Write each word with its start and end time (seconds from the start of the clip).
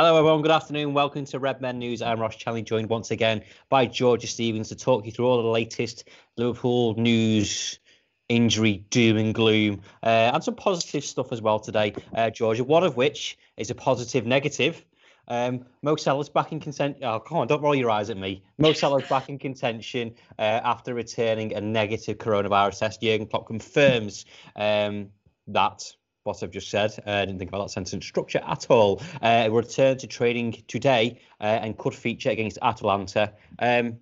Hello, 0.00 0.16
everyone. 0.16 0.42
Good 0.42 0.52
afternoon. 0.52 0.94
Welcome 0.94 1.24
to 1.24 1.40
Red 1.40 1.60
Men 1.60 1.80
News. 1.80 2.02
I'm 2.02 2.20
Ross 2.20 2.36
Chanley, 2.36 2.64
joined 2.64 2.88
once 2.88 3.10
again 3.10 3.42
by 3.68 3.86
Georgia 3.86 4.28
Stevens 4.28 4.68
to 4.68 4.76
talk 4.76 5.04
you 5.04 5.10
through 5.10 5.26
all 5.26 5.42
the 5.42 5.48
latest 5.48 6.08
Liverpool 6.36 6.94
news, 6.94 7.80
injury, 8.28 8.84
doom 8.90 9.16
and 9.16 9.34
gloom, 9.34 9.82
uh, 10.04 10.30
and 10.32 10.44
some 10.44 10.54
positive 10.54 11.04
stuff 11.04 11.32
as 11.32 11.42
well 11.42 11.58
today, 11.58 11.94
uh, 12.14 12.30
Georgia. 12.30 12.62
One 12.62 12.84
of 12.84 12.96
which 12.96 13.38
is 13.56 13.70
a 13.70 13.74
positive 13.74 14.24
negative. 14.24 14.84
Um, 15.26 15.64
Mo 15.82 15.96
Salah's 15.96 16.28
back 16.28 16.52
in 16.52 16.60
contention. 16.60 17.02
Oh, 17.02 17.18
come 17.18 17.38
on, 17.38 17.48
don't 17.48 17.60
roll 17.60 17.74
your 17.74 17.90
eyes 17.90 18.08
at 18.08 18.16
me. 18.16 18.44
Mo 18.56 18.74
Salah's 18.74 19.08
back 19.08 19.28
in 19.28 19.36
contention 19.36 20.14
uh, 20.38 20.60
after 20.62 20.94
returning 20.94 21.54
a 21.54 21.60
negative 21.60 22.18
coronavirus 22.18 22.78
test. 22.78 23.02
Jurgen 23.02 23.26
Klopp 23.26 23.48
confirms 23.48 24.26
um, 24.54 25.08
that 25.48 25.92
what 26.28 26.42
I've 26.42 26.50
just 26.50 26.68
said. 26.68 26.92
Uh, 27.06 27.12
I 27.12 27.24
didn't 27.24 27.38
think 27.38 27.50
about 27.50 27.66
that 27.66 27.70
sentence 27.70 28.06
structure 28.06 28.42
at 28.46 28.66
all. 28.70 29.02
Uh, 29.22 29.48
return 29.50 29.96
to 29.98 30.06
training 30.06 30.62
today 30.68 31.20
uh, 31.40 31.44
and 31.44 31.76
could 31.76 31.94
feature 31.94 32.30
against 32.30 32.58
Atalanta. 32.62 33.32
Um, 33.58 33.96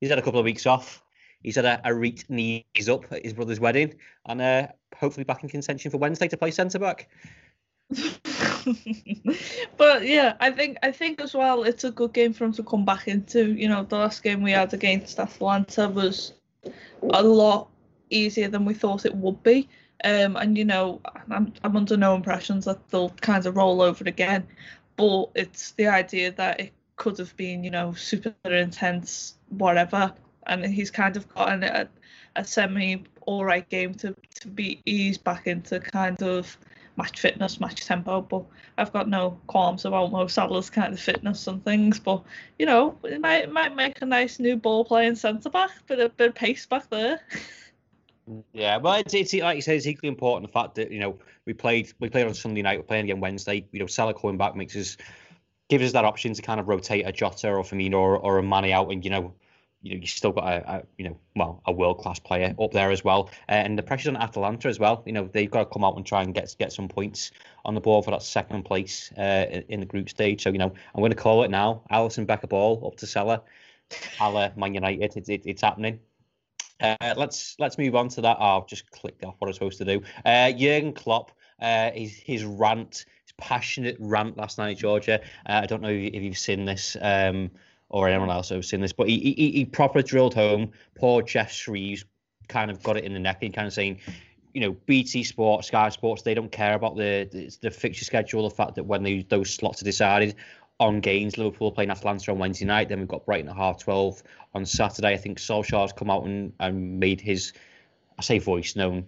he's 0.00 0.08
had 0.08 0.18
a 0.18 0.22
couple 0.22 0.40
of 0.40 0.44
weeks 0.44 0.66
off. 0.66 1.02
He's 1.42 1.56
had 1.56 1.66
a, 1.66 1.80
a 1.84 1.94
knees 2.28 2.88
up 2.88 3.12
at 3.12 3.22
his 3.24 3.34
brother's 3.34 3.60
wedding 3.60 3.94
and 4.26 4.40
uh, 4.40 4.68
hopefully 4.96 5.24
back 5.24 5.42
in 5.44 5.48
contention 5.48 5.90
for 5.90 5.98
Wednesday 5.98 6.28
to 6.28 6.36
play 6.36 6.50
centre 6.50 6.78
back. 6.78 7.08
but 9.76 10.06
yeah, 10.06 10.34
I 10.40 10.50
think 10.50 10.78
I 10.82 10.90
think 10.90 11.20
as 11.20 11.34
well 11.34 11.62
it's 11.62 11.84
a 11.84 11.90
good 11.90 12.12
game 12.12 12.32
for 12.32 12.44
him 12.44 12.52
to 12.54 12.62
come 12.62 12.84
back 12.84 13.08
into. 13.08 13.52
You 13.52 13.68
know, 13.68 13.84
the 13.84 13.96
last 13.96 14.22
game 14.22 14.42
we 14.42 14.52
had 14.52 14.74
against 14.74 15.18
Atalanta 15.18 15.88
was 15.88 16.34
a 17.10 17.22
lot 17.22 17.68
easier 18.10 18.48
than 18.48 18.64
we 18.64 18.74
thought 18.74 19.06
it 19.06 19.14
would 19.14 19.42
be. 19.42 19.68
Um, 20.04 20.36
and 20.36 20.56
you 20.56 20.64
know, 20.64 21.00
I'm 21.30 21.52
I'm 21.64 21.76
under 21.76 21.96
no 21.96 22.14
impressions 22.14 22.64
that 22.66 22.88
they'll 22.88 23.10
kind 23.20 23.44
of 23.46 23.56
roll 23.56 23.82
over 23.82 24.04
again, 24.04 24.46
but 24.96 25.30
it's 25.34 25.72
the 25.72 25.88
idea 25.88 26.32
that 26.32 26.60
it 26.60 26.72
could 26.96 27.18
have 27.18 27.36
been, 27.36 27.64
you 27.64 27.70
know, 27.70 27.92
super 27.94 28.34
intense, 28.44 29.34
whatever, 29.48 30.12
and 30.46 30.64
he's 30.64 30.90
kind 30.90 31.16
of 31.16 31.28
gotten 31.34 31.64
a, 31.64 31.88
a 32.36 32.44
semi 32.44 33.04
all 33.22 33.44
right 33.44 33.68
game 33.68 33.94
to 33.94 34.14
to 34.40 34.48
be 34.48 34.80
eased 34.86 35.24
back 35.24 35.46
into 35.46 35.80
kind 35.80 36.22
of 36.22 36.56
match 36.96 37.20
fitness, 37.20 37.60
match 37.60 37.84
tempo. 37.84 38.20
But 38.20 38.44
I've 38.76 38.92
got 38.92 39.08
no 39.08 39.38
qualms 39.46 39.84
about 39.84 40.12
Mo 40.12 40.26
Salah's 40.28 40.70
kind 40.70 40.92
of 40.92 41.00
fitness 41.00 41.46
and 41.46 41.64
things. 41.64 41.98
But 41.98 42.22
you 42.58 42.66
know, 42.66 42.96
it 43.04 43.20
might 43.20 43.50
might 43.50 43.74
make 43.74 44.00
a 44.00 44.06
nice 44.06 44.38
new 44.38 44.56
ball 44.56 44.84
playing 44.84 45.16
centre 45.16 45.50
back, 45.50 45.70
but 45.86 46.00
a 46.00 46.08
bit 46.08 46.28
of 46.28 46.34
pace 46.34 46.66
back 46.66 46.88
there. 46.90 47.20
Yeah, 48.52 48.76
well, 48.78 48.94
it's, 48.94 49.14
it's 49.14 49.32
like 49.34 49.56
you 49.56 49.62
said, 49.62 49.76
it's 49.76 49.86
equally 49.86 50.08
important 50.08 50.46
the 50.46 50.52
fact 50.52 50.74
that 50.74 50.90
you 50.90 51.00
know 51.00 51.18
we 51.46 51.54
played 51.54 51.92
we 51.98 52.10
played 52.10 52.26
on 52.26 52.34
Sunday 52.34 52.62
night, 52.62 52.78
we're 52.78 52.84
playing 52.84 53.04
again 53.04 53.20
Wednesday. 53.20 53.66
You 53.72 53.80
know, 53.80 53.86
Salah 53.86 54.12
coming 54.12 54.36
back 54.36 54.54
makes 54.54 54.76
us 54.76 54.96
gives 55.68 55.84
us 55.84 55.92
that 55.92 56.04
option 56.04 56.34
to 56.34 56.42
kind 56.42 56.60
of 56.60 56.68
rotate 56.68 57.06
a 57.06 57.12
Jota 57.12 57.48
or 57.48 57.62
Firmino 57.62 57.94
or, 57.94 58.18
or 58.18 58.38
a 58.38 58.42
Mane 58.42 58.72
out, 58.72 58.90
and 58.90 59.04
you 59.04 59.10
know, 59.10 59.32
you 59.82 59.94
know, 59.94 60.00
you 60.00 60.06
still 60.06 60.32
got 60.32 60.44
a, 60.44 60.70
a 60.70 60.82
you 60.98 61.08
know, 61.08 61.16
well, 61.36 61.62
a 61.66 61.72
world 61.72 61.98
class 61.98 62.18
player 62.18 62.54
up 62.60 62.72
there 62.72 62.90
as 62.90 63.02
well, 63.02 63.30
uh, 63.48 63.52
and 63.52 63.78
the 63.78 63.82
pressure's 63.82 64.08
on 64.08 64.16
Atalanta 64.16 64.68
as 64.68 64.78
well. 64.78 65.02
You 65.06 65.12
know, 65.12 65.30
they've 65.32 65.50
got 65.50 65.60
to 65.60 65.66
come 65.66 65.84
out 65.84 65.96
and 65.96 66.04
try 66.04 66.22
and 66.22 66.34
get 66.34 66.54
get 66.58 66.72
some 66.72 66.88
points 66.88 67.30
on 67.64 67.74
the 67.74 67.80
board 67.80 68.04
for 68.04 68.10
that 68.10 68.22
second 68.22 68.64
place 68.64 69.10
uh, 69.16 69.62
in 69.68 69.80
the 69.80 69.86
group 69.86 70.10
stage. 70.10 70.42
So 70.42 70.50
you 70.50 70.58
know, 70.58 70.72
I'm 70.94 71.00
going 71.00 71.12
to 71.12 71.16
call 71.16 71.44
it 71.44 71.50
now. 71.50 71.82
Alisson 71.90 72.26
Becker 72.26 72.48
ball 72.48 72.86
up 72.86 72.96
to 72.96 73.06
Salah, 73.06 73.42
Ala 74.20 74.52
Man 74.56 74.74
United. 74.74 75.16
It's 75.16 75.28
it, 75.30 75.42
it's 75.46 75.62
happening. 75.62 76.00
Uh, 76.80 77.14
let's 77.16 77.56
let's 77.58 77.78
move 77.78 77.94
on 77.94 78.08
to 78.08 78.20
that. 78.20 78.36
I've 78.40 78.66
just 78.66 78.90
clicked 78.90 79.24
off 79.24 79.34
what 79.38 79.48
I 79.48 79.50
was 79.50 79.56
supposed 79.56 79.78
to 79.78 79.84
do. 79.84 80.02
Uh, 80.24 80.52
Jurgen 80.52 80.92
Klopp, 80.92 81.32
uh, 81.60 81.90
his 81.90 82.14
his 82.14 82.44
rant, 82.44 83.04
his 83.24 83.32
passionate 83.36 83.96
rant 83.98 84.36
last 84.36 84.58
night, 84.58 84.78
Georgia. 84.78 85.20
Uh, 85.46 85.60
I 85.62 85.66
don't 85.66 85.82
know 85.82 85.88
if 85.88 86.14
you've 86.14 86.38
seen 86.38 86.64
this 86.64 86.96
um, 87.00 87.50
or 87.88 88.08
anyone 88.08 88.30
else 88.30 88.50
who's 88.50 88.68
seen 88.68 88.80
this, 88.80 88.92
but 88.92 89.08
he, 89.08 89.34
he 89.36 89.50
he 89.50 89.64
proper 89.64 90.02
drilled 90.02 90.34
home. 90.34 90.70
Poor 90.96 91.22
Geoff 91.22 91.50
Shreeves 91.50 92.04
kind 92.48 92.70
of 92.70 92.82
got 92.82 92.96
it 92.96 93.04
in 93.04 93.12
the 93.12 93.18
neck 93.18 93.42
and 93.42 93.52
kind 93.52 93.66
of 93.66 93.72
saying, 93.72 94.00
you 94.54 94.60
know, 94.60 94.72
BT 94.86 95.24
Sports, 95.24 95.68
Sky 95.68 95.88
Sports, 95.90 96.22
they 96.22 96.34
don't 96.34 96.52
care 96.52 96.74
about 96.74 96.96
the 96.96 97.28
the, 97.30 97.56
the 97.60 97.70
fixture 97.70 98.04
schedule. 98.04 98.48
The 98.48 98.54
fact 98.54 98.76
that 98.76 98.84
when 98.84 99.02
they, 99.02 99.22
those 99.22 99.52
slots 99.52 99.82
are 99.82 99.84
decided, 99.84 100.36
on 100.80 101.00
games. 101.00 101.38
Liverpool 101.38 101.72
playing 101.72 101.90
Atalanta 101.90 102.30
on 102.30 102.38
Wednesday 102.38 102.64
night. 102.64 102.88
Then 102.88 103.00
we've 103.00 103.08
got 103.08 103.26
Brighton 103.26 103.48
at 103.48 103.56
half 103.56 103.82
twelve 103.82 104.22
on 104.54 104.64
Saturday. 104.64 105.12
I 105.12 105.16
think 105.16 105.38
Solskjaer's 105.38 105.92
come 105.92 106.10
out 106.10 106.24
and, 106.24 106.52
and 106.60 107.00
made 107.00 107.20
his, 107.20 107.52
I 108.18 108.22
say 108.22 108.38
voice 108.38 108.76
known. 108.76 109.06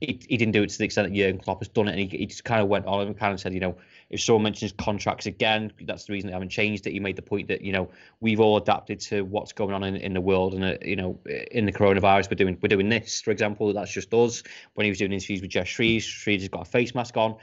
He, 0.00 0.20
he 0.28 0.36
didn't 0.36 0.52
do 0.52 0.62
it 0.62 0.68
to 0.68 0.78
the 0.78 0.84
extent 0.84 1.08
that 1.08 1.14
Jurgen 1.14 1.38
Klopp 1.38 1.60
has 1.60 1.68
done 1.68 1.88
it, 1.88 1.92
and 1.92 2.00
he, 2.00 2.18
he 2.18 2.26
just 2.26 2.44
kind 2.44 2.60
of 2.60 2.68
went 2.68 2.84
on 2.84 3.06
and 3.06 3.18
kind 3.18 3.32
of 3.32 3.40
said, 3.40 3.54
you 3.54 3.60
know, 3.60 3.76
if 4.10 4.20
someone 4.20 4.42
mentions 4.42 4.72
contracts 4.72 5.26
again, 5.26 5.72
that's 5.82 6.04
the 6.04 6.12
reason 6.12 6.28
they 6.28 6.32
haven't 6.34 6.50
changed 6.50 6.86
it. 6.86 6.92
He 6.92 7.00
made 7.00 7.16
the 7.16 7.22
point 7.22 7.48
that 7.48 7.62
you 7.62 7.72
know 7.72 7.90
we've 8.20 8.40
all 8.40 8.56
adapted 8.56 9.00
to 9.00 9.22
what's 9.22 9.52
going 9.52 9.74
on 9.74 9.84
in, 9.84 9.96
in 9.96 10.14
the 10.14 10.20
world, 10.20 10.54
and 10.54 10.64
uh, 10.64 10.76
you 10.82 10.96
know 10.96 11.18
in 11.50 11.64
the 11.64 11.72
coronavirus, 11.72 12.30
we're 12.30 12.36
doing 12.36 12.58
we're 12.62 12.68
doing 12.68 12.88
this, 12.88 13.20
for 13.20 13.30
example. 13.30 13.72
That's 13.72 13.90
just 13.90 14.12
us. 14.12 14.42
When 14.74 14.84
he 14.84 14.90
was 14.90 14.98
doing 14.98 15.12
interviews 15.12 15.40
with 15.40 15.50
Geoff 15.50 15.66
Shreeves, 15.66 16.04
Shreeves 16.04 16.42
has 16.42 16.48
got 16.48 16.66
a 16.66 16.70
face 16.70 16.94
mask 16.94 17.16
on. 17.16 17.36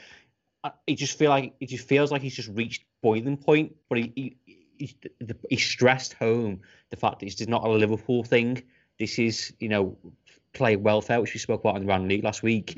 He 0.88 0.96
just 0.96 1.18
feel 1.18 1.30
like 1.30 1.54
it 1.60 1.70
just 1.70 1.88
feels 1.88 2.12
like 2.12 2.22
he's 2.22 2.36
just 2.36 2.50
reached 2.50 2.84
boiling 3.02 3.38
point, 3.38 3.76
but 3.90 3.98
he, 3.98 4.12
he 4.16 4.38
he, 4.78 4.96
he 5.50 5.58
stressed 5.58 6.14
home 6.14 6.62
the 6.90 6.98
fact 6.98 7.20
that 7.20 7.26
this 7.26 7.40
is 7.40 7.48
not 7.48 7.64
a 7.64 7.70
Liverpool 7.70 8.24
thing. 8.24 8.64
This 9.00 9.20
is, 9.20 9.54
you 9.60 9.70
know, 9.70 9.98
play 10.54 10.76
welfare, 10.76 11.22
which 11.22 11.34
we 11.34 11.40
spoke 11.40 11.62
about 11.62 11.76
in 11.76 11.84
the 11.84 11.88
round 11.88 12.08
league 12.08 12.24
last 12.24 12.44
week. 12.44 12.78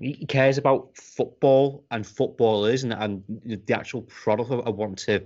He 0.00 0.26
cares 0.26 0.58
about 0.58 0.96
football 0.96 1.84
and 1.90 2.04
footballers 2.06 2.82
and, 2.82 2.92
and 2.92 3.22
the 3.44 3.74
actual 3.74 4.02
product 4.02 4.50
of 4.50 4.74
wanting 4.76 4.96
to 4.96 5.22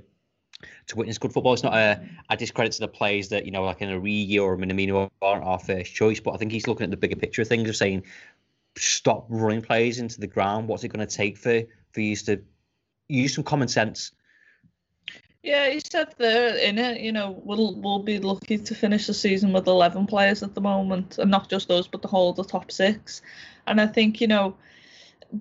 to 0.87 0.97
witness 0.97 1.19
good 1.19 1.33
football. 1.33 1.53
It's 1.53 1.63
not 1.63 1.75
a, 1.75 2.01
a 2.31 2.37
discredit 2.37 2.73
to 2.73 2.81
the 2.81 2.89
players 2.89 3.29
that, 3.29 3.45
you 3.45 3.51
know, 3.51 3.63
like 3.65 3.83
an 3.83 3.91
Origi 3.91 4.41
or 4.41 4.55
a 4.55 4.57
Minamino 4.57 5.11
aren't 5.21 5.45
our 5.45 5.59
first 5.59 5.95
choice, 5.95 6.19
but 6.19 6.33
I 6.33 6.39
think 6.39 6.51
he's 6.51 6.67
looking 6.67 6.85
at 6.85 6.91
the 6.91 6.97
bigger 6.97 7.17
picture 7.17 7.43
of 7.43 7.49
things 7.49 7.69
of 7.69 7.77
saying, 7.77 8.05
stop 8.77 9.27
running 9.29 9.63
players 9.63 9.99
into 9.99 10.19
the 10.21 10.27
ground. 10.27 10.69
What's 10.69 10.83
it 10.85 10.89
going 10.89 11.07
to 11.07 11.15
take 11.15 11.37
for, 11.37 11.63
for 11.97 12.03
you 12.03 12.15
to 12.15 12.39
use 13.09 13.35
some 13.35 13.45
common 13.45 13.69
sense 13.69 14.13
yeah, 15.47 15.71
he 15.71 15.79
said 15.79 16.13
there 16.19 16.57
in 16.57 16.77
it, 16.77 17.01
you 17.01 17.13
know, 17.13 17.41
we'll 17.45 17.77
we'll 17.77 18.03
be 18.03 18.19
lucky 18.19 18.59
to 18.59 18.75
finish 18.75 19.07
the 19.07 19.15
season 19.15 19.53
with 19.53 19.69
eleven 19.69 20.05
players 20.05 20.43
at 20.43 20.57
the 20.57 20.61
moment, 20.61 21.19
and 21.19 21.31
not 21.31 21.49
just 21.49 21.71
us, 21.71 21.87
but 21.87 22.03
the 22.03 22.09
whole 22.09 22.31
of 22.31 22.37
the 22.37 22.43
top 22.43 22.73
six. 22.73 23.23
And 23.69 23.81
I 23.81 23.87
think 23.87 24.21
you 24.21 24.27
know 24.27 24.57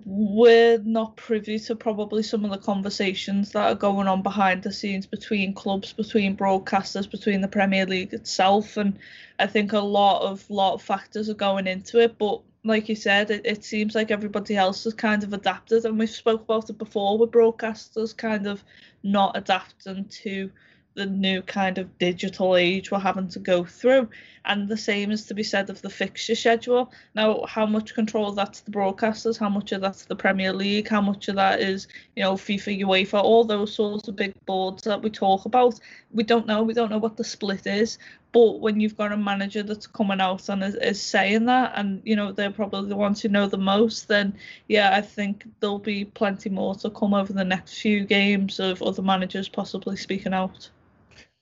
we're 0.04 0.78
not 0.78 1.16
privy 1.16 1.58
to 1.58 1.74
probably 1.74 2.22
some 2.22 2.44
of 2.44 2.52
the 2.52 2.58
conversations 2.58 3.50
that 3.50 3.66
are 3.66 3.74
going 3.74 4.06
on 4.06 4.22
behind 4.22 4.62
the 4.62 4.72
scenes 4.72 5.06
between 5.06 5.52
clubs, 5.54 5.92
between 5.92 6.36
broadcasters, 6.36 7.10
between 7.10 7.40
the 7.40 7.48
Premier 7.48 7.84
League 7.84 8.14
itself, 8.14 8.76
and 8.76 8.96
I 9.40 9.48
think 9.48 9.72
a 9.72 9.80
lot 9.80 10.22
of 10.22 10.48
lot 10.48 10.74
of 10.74 10.82
factors 10.82 11.28
are 11.28 11.34
going 11.34 11.66
into 11.66 11.98
it. 11.98 12.16
But 12.16 12.42
like 12.66 12.88
you 12.88 12.96
said, 12.96 13.30
it, 13.30 13.42
it 13.44 13.64
seems 13.64 13.94
like 13.94 14.10
everybody 14.10 14.56
else 14.56 14.84
has 14.84 14.94
kind 14.94 15.22
of 15.22 15.32
adapted, 15.32 15.84
and 15.84 15.98
we've 15.98 16.10
spoke 16.10 16.42
about 16.42 16.70
it 16.70 16.78
before 16.78 17.18
with 17.18 17.30
broadcasters 17.30 18.16
kind 18.16 18.46
of 18.46 18.64
not 19.02 19.36
adapting 19.36 20.04
to 20.06 20.50
the 20.96 21.06
new 21.06 21.42
kind 21.42 21.76
of 21.78 21.98
digital 21.98 22.56
age 22.56 22.90
we're 22.90 22.98
having 22.98 23.28
to 23.28 23.38
go 23.38 23.64
through. 23.64 24.08
And 24.46 24.68
the 24.68 24.76
same 24.76 25.10
is 25.10 25.26
to 25.26 25.34
be 25.34 25.42
said 25.42 25.68
of 25.68 25.82
the 25.82 25.90
fixture 25.90 26.34
schedule. 26.34 26.90
Now, 27.14 27.44
how 27.46 27.66
much 27.66 27.94
control 27.94 28.32
that's 28.32 28.60
the 28.60 28.70
broadcasters, 28.70 29.38
how 29.38 29.50
much 29.50 29.72
of 29.72 29.82
that's 29.82 30.06
the 30.06 30.16
Premier 30.16 30.52
League, 30.52 30.88
how 30.88 31.02
much 31.02 31.28
of 31.28 31.36
that 31.36 31.60
is, 31.60 31.86
you 32.14 32.22
know, 32.22 32.34
FIFA, 32.34 32.80
UEFA, 32.80 33.22
all 33.22 33.44
those 33.44 33.74
sorts 33.74 34.08
of 34.08 34.16
big 34.16 34.32
boards 34.46 34.84
that 34.84 35.02
we 35.02 35.10
talk 35.10 35.44
about. 35.44 35.78
We 36.12 36.22
don't 36.22 36.46
know. 36.46 36.62
We 36.62 36.74
don't 36.74 36.90
know 36.90 36.98
what 36.98 37.16
the 37.16 37.24
split 37.24 37.66
is. 37.66 37.98
But 38.36 38.60
when 38.60 38.80
you've 38.80 38.98
got 38.98 39.12
a 39.12 39.16
manager 39.16 39.62
that's 39.62 39.86
coming 39.86 40.20
out 40.20 40.50
and 40.50 40.62
is, 40.62 40.74
is 40.74 41.00
saying 41.00 41.46
that, 41.46 41.72
and 41.74 42.02
you 42.04 42.14
know 42.14 42.32
they're 42.32 42.50
probably 42.50 42.86
the 42.86 42.94
ones 42.94 43.22
who 43.22 43.30
know 43.30 43.46
the 43.46 43.56
most, 43.56 44.08
then 44.08 44.34
yeah, 44.68 44.94
I 44.94 45.00
think 45.00 45.46
there'll 45.60 45.78
be 45.78 46.04
plenty 46.04 46.50
more 46.50 46.74
to 46.74 46.90
come 46.90 47.14
over 47.14 47.32
the 47.32 47.44
next 47.44 47.78
few 47.78 48.04
games 48.04 48.60
of 48.60 48.82
other 48.82 49.00
managers 49.00 49.48
possibly 49.48 49.96
speaking 49.96 50.34
out 50.34 50.68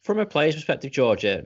from 0.05 0.21
a 0.21 0.27
player's 0.27 0.55
perspective, 0.55 0.93
Georgia, 0.93 1.45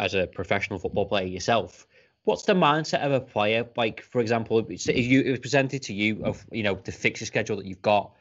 as 0.00 0.14
a 0.14 0.28
professional 0.28 0.78
football 0.78 1.04
player 1.04 1.26
yourself, 1.26 1.86
what's 2.24 2.44
the 2.44 2.54
mindset 2.54 3.00
of 3.00 3.12
a 3.12 3.20
player? 3.20 3.66
Like, 3.76 4.00
for 4.00 4.22
example, 4.22 4.64
if 4.66 4.88
you 4.88 5.20
it 5.20 5.30
was 5.30 5.40
presented 5.40 5.82
to 5.82 5.92
you 5.92 6.24
of 6.24 6.46
you 6.50 6.62
know 6.62 6.80
the 6.82 6.92
fixture 6.92 7.26
schedule 7.26 7.58
that 7.58 7.66
you've 7.66 7.82
got, 7.82 8.12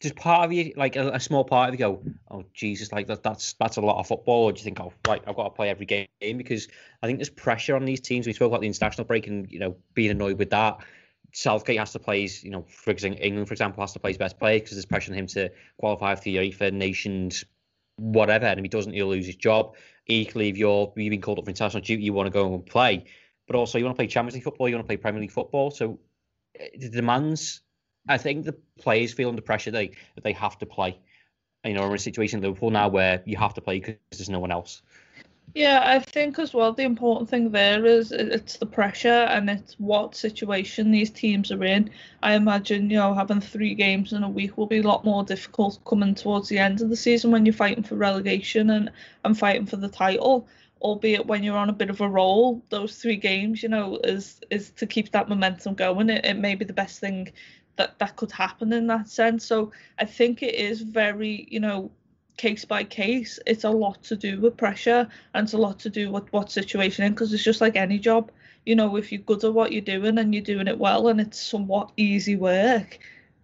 does 0.00 0.12
part 0.12 0.44
of 0.44 0.52
you 0.52 0.72
like 0.76 0.96
a, 0.96 1.10
a, 1.10 1.20
small 1.20 1.44
part 1.44 1.68
of 1.68 1.74
you 1.74 1.78
go, 1.78 2.02
oh 2.30 2.44
Jesus, 2.52 2.92
like 2.92 3.06
that, 3.06 3.22
that's 3.22 3.54
that's 3.54 3.76
a 3.76 3.80
lot 3.80 3.98
of 3.98 4.06
football, 4.06 4.44
or 4.44 4.52
do 4.52 4.58
you 4.58 4.64
think, 4.64 4.80
oh, 4.80 4.92
right, 5.06 5.22
I've 5.26 5.36
got 5.36 5.44
to 5.44 5.50
play 5.50 5.68
every 5.70 5.86
game 5.86 6.06
because 6.20 6.68
I 7.02 7.06
think 7.06 7.18
there's 7.18 7.30
pressure 7.30 7.76
on 7.76 7.84
these 7.84 8.00
teams. 8.00 8.26
We 8.26 8.32
spoke 8.32 8.48
about 8.48 8.60
the 8.60 8.66
international 8.66 9.04
break 9.04 9.26
and 9.26 9.50
you 9.50 9.58
know 9.58 9.76
being 9.94 10.10
annoyed 10.10 10.38
with 10.38 10.50
that. 10.50 10.78
Southgate 11.32 11.78
has 11.78 11.92
to 11.92 11.98
play 11.98 12.22
his, 12.22 12.42
you 12.42 12.50
know, 12.50 12.64
for 12.68 12.90
example, 12.90 13.20
England, 13.22 13.48
for 13.48 13.54
example, 13.54 13.82
has 13.82 13.92
to 13.92 13.98
play 13.98 14.10
his 14.10 14.18
best 14.18 14.38
player 14.38 14.58
because 14.58 14.72
there's 14.72 14.86
pressure 14.86 15.12
on 15.12 15.18
him 15.18 15.26
to 15.26 15.50
qualify 15.78 16.14
for 16.14 16.22
the 16.22 16.36
UEFA 16.36 16.72
Nations 16.72 17.44
whatever, 17.96 18.46
and 18.46 18.58
if 18.58 18.64
he 18.64 18.68
doesn't, 18.68 18.92
he'll 18.92 19.08
lose 19.08 19.26
his 19.26 19.36
job. 19.36 19.74
Equally, 20.06 20.48
if 20.48 20.56
you're 20.56 20.92
you've 20.96 21.10
been 21.10 21.20
called 21.20 21.38
up 21.38 21.44
for 21.44 21.50
international 21.50 21.82
duty, 21.82 22.02
you 22.02 22.12
want 22.12 22.26
to 22.26 22.30
go 22.30 22.54
and 22.54 22.64
play, 22.64 23.04
but 23.46 23.56
also 23.56 23.78
you 23.78 23.84
want 23.84 23.96
to 23.96 23.98
play 23.98 24.06
Champions 24.06 24.34
League 24.34 24.44
football, 24.44 24.68
you 24.68 24.76
want 24.76 24.84
to 24.84 24.88
play 24.88 24.96
Premier 24.96 25.20
League 25.20 25.32
football. 25.32 25.70
So 25.70 25.98
eh, 26.58 26.68
the 26.78 26.88
demands, 26.88 27.62
I 28.08 28.18
think 28.18 28.44
the 28.44 28.54
players 28.78 29.12
feel 29.12 29.28
under 29.28 29.42
pressure 29.42 29.70
they 29.70 29.92
they 30.22 30.32
have 30.32 30.58
to 30.58 30.66
play. 30.66 30.98
You 31.64 31.74
know, 31.74 31.82
we're 31.82 31.88
in 31.88 31.94
a 31.94 31.98
situation 31.98 32.38
in 32.38 32.44
Liverpool 32.44 32.70
now 32.70 32.88
where 32.88 33.22
you 33.26 33.36
have 33.36 33.54
to 33.54 33.60
play 33.60 33.80
because 33.80 33.96
there's 34.12 34.28
no 34.28 34.38
one 34.38 34.52
else. 34.52 34.82
Yeah, 35.54 35.82
I 35.84 36.00
think 36.00 36.38
as 36.38 36.52
well 36.52 36.72
the 36.72 36.82
important 36.82 37.30
thing 37.30 37.50
there 37.50 37.86
is 37.86 38.12
it's 38.12 38.58
the 38.58 38.66
pressure 38.66 39.08
and 39.08 39.48
it's 39.48 39.74
what 39.78 40.14
situation 40.14 40.90
these 40.90 41.10
teams 41.10 41.50
are 41.50 41.64
in. 41.64 41.90
I 42.22 42.34
imagine, 42.34 42.90
you 42.90 42.98
know, 42.98 43.14
having 43.14 43.40
three 43.40 43.74
games 43.74 44.12
in 44.12 44.22
a 44.22 44.28
week 44.28 44.58
will 44.58 44.66
be 44.66 44.78
a 44.78 44.86
lot 44.86 45.04
more 45.04 45.24
difficult 45.24 45.82
coming 45.84 46.14
towards 46.14 46.48
the 46.48 46.58
end 46.58 46.82
of 46.82 46.90
the 46.90 46.96
season 46.96 47.30
when 47.30 47.46
you're 47.46 47.54
fighting 47.54 47.84
for 47.84 47.94
relegation 47.94 48.70
and, 48.70 48.90
and 49.24 49.38
fighting 49.38 49.66
for 49.66 49.76
the 49.76 49.88
title. 49.88 50.46
Albeit 50.82 51.26
when 51.26 51.42
you're 51.42 51.56
on 51.56 51.70
a 51.70 51.72
bit 51.72 51.88
of 51.88 52.02
a 52.02 52.08
roll, 52.08 52.62
those 52.68 52.98
three 52.98 53.16
games, 53.16 53.62
you 53.62 53.70
know, 53.70 53.98
is 54.04 54.40
is 54.50 54.70
to 54.72 54.86
keep 54.86 55.10
that 55.12 55.28
momentum 55.28 55.74
going. 55.74 56.10
It, 56.10 56.26
it 56.26 56.34
may 56.34 56.54
be 56.54 56.66
the 56.66 56.74
best 56.74 57.00
thing 57.00 57.32
that 57.76 57.98
that 57.98 58.16
could 58.16 58.32
happen 58.32 58.72
in 58.72 58.86
that 58.88 59.08
sense. 59.08 59.44
So 59.46 59.72
I 59.98 60.04
think 60.04 60.42
it 60.42 60.54
is 60.54 60.80
very, 60.80 61.46
you 61.50 61.60
know, 61.60 61.90
case 62.36 62.64
by 62.64 62.84
case. 62.84 63.38
It's 63.46 63.64
a 63.64 63.70
lot 63.70 64.02
to 64.04 64.16
do 64.16 64.40
with 64.40 64.56
pressure 64.56 65.08
and 65.34 65.44
it's 65.44 65.52
a 65.52 65.58
lot 65.58 65.78
to 65.80 65.90
do 65.90 66.10
with 66.10 66.32
what 66.32 66.50
situation 66.50 67.04
in 67.04 67.12
because 67.12 67.32
it's 67.32 67.44
just 67.44 67.60
like 67.60 67.76
any 67.76 67.98
job. 67.98 68.30
You 68.64 68.74
know, 68.76 68.96
if 68.96 69.12
you're 69.12 69.20
good 69.20 69.44
at 69.44 69.54
what 69.54 69.72
you're 69.72 69.80
doing 69.80 70.18
and 70.18 70.34
you're 70.34 70.42
doing 70.42 70.68
it 70.68 70.78
well 70.78 71.08
and 71.08 71.20
it's 71.20 71.40
somewhat 71.40 71.92
easy 71.96 72.36
work, 72.36 72.98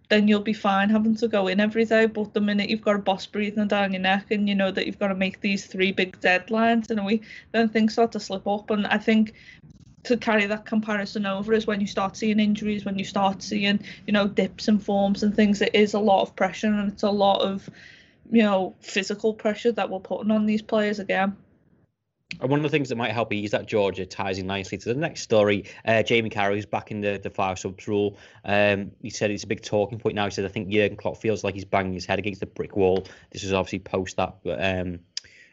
then 0.09 0.27
you'll 0.27 0.41
be 0.41 0.53
fine 0.53 0.89
having 0.89 1.15
to 1.15 1.27
go 1.27 1.47
in 1.47 1.59
every 1.59 1.85
day. 1.85 2.05
But 2.05 2.33
the 2.33 2.41
minute 2.41 2.69
you've 2.69 2.81
got 2.81 2.95
a 2.95 2.99
boss 2.99 3.25
breathing 3.25 3.67
down 3.67 3.93
your 3.93 4.01
neck 4.01 4.31
and 4.31 4.47
you 4.49 4.55
know 4.55 4.69
that 4.71 4.85
you've 4.85 4.99
got 4.99 5.07
to 5.07 5.15
make 5.15 5.41
these 5.41 5.65
three 5.65 5.91
big 5.91 6.19
deadlines 6.19 6.91
in 6.91 6.99
a 6.99 7.03
week, 7.03 7.23
then 7.51 7.69
things 7.69 7.93
start 7.93 8.11
to 8.11 8.19
slip 8.19 8.47
up. 8.47 8.69
And 8.69 8.85
I 8.87 8.97
think 8.97 9.33
to 10.03 10.17
carry 10.17 10.45
that 10.45 10.65
comparison 10.65 11.25
over 11.25 11.53
is 11.53 11.65
when 11.65 11.79
you 11.81 11.87
start 11.87 12.17
seeing 12.17 12.39
injuries, 12.39 12.85
when 12.85 12.97
you 12.97 13.05
start 13.05 13.41
seeing, 13.41 13.79
you 14.05 14.13
know, 14.13 14.27
dips 14.27 14.67
and 14.67 14.83
forms 14.83 15.23
and 15.23 15.35
things. 15.35 15.61
It 15.61 15.73
is 15.73 15.93
a 15.93 15.99
lot 15.99 16.21
of 16.21 16.35
pressure 16.35 16.67
and 16.67 16.91
it's 16.91 17.03
a 17.03 17.09
lot 17.09 17.41
of 17.41 17.69
you 18.31 18.41
know, 18.41 18.75
physical 18.79 19.33
pressure 19.33 19.71
that 19.71 19.89
we're 19.89 19.99
putting 19.99 20.31
on 20.31 20.45
these 20.45 20.61
players 20.61 20.99
again. 20.99 21.35
And 22.41 22.49
one 22.49 22.59
of 22.59 22.63
the 22.63 22.69
things 22.69 22.89
that 22.89 22.95
might 22.95 23.11
help 23.11 23.31
ease 23.31 23.51
that 23.51 23.67
Georgia 23.67 24.07
ties 24.07 24.39
in 24.39 24.47
nicely 24.47 24.79
to 24.79 24.89
the 24.89 24.99
next 24.99 25.21
story. 25.21 25.65
Uh, 25.85 26.01
Jamie 26.01 26.31
Carragher 26.31 26.57
is 26.57 26.65
back 26.65 26.89
in 26.89 26.99
the, 26.99 27.19
the 27.21 27.29
five 27.29 27.59
subs 27.59 27.87
rule. 27.87 28.17
Um, 28.43 28.91
he 29.03 29.11
said 29.11 29.29
it's 29.29 29.43
a 29.43 29.47
big 29.47 29.61
talking 29.61 29.99
point 29.99 30.15
now. 30.15 30.25
He 30.25 30.31
said 30.31 30.45
I 30.45 30.47
think 30.47 30.69
Jurgen 30.69 30.97
Klopp 30.97 31.17
feels 31.17 31.43
like 31.43 31.53
he's 31.53 31.65
banging 31.65 31.93
his 31.93 32.05
head 32.07 32.17
against 32.17 32.39
the 32.39 32.47
brick 32.47 32.75
wall. 32.75 33.05
This 33.31 33.43
was 33.43 33.53
obviously 33.53 33.79
post 33.79 34.17
that 34.17 34.35
um, 34.45 34.99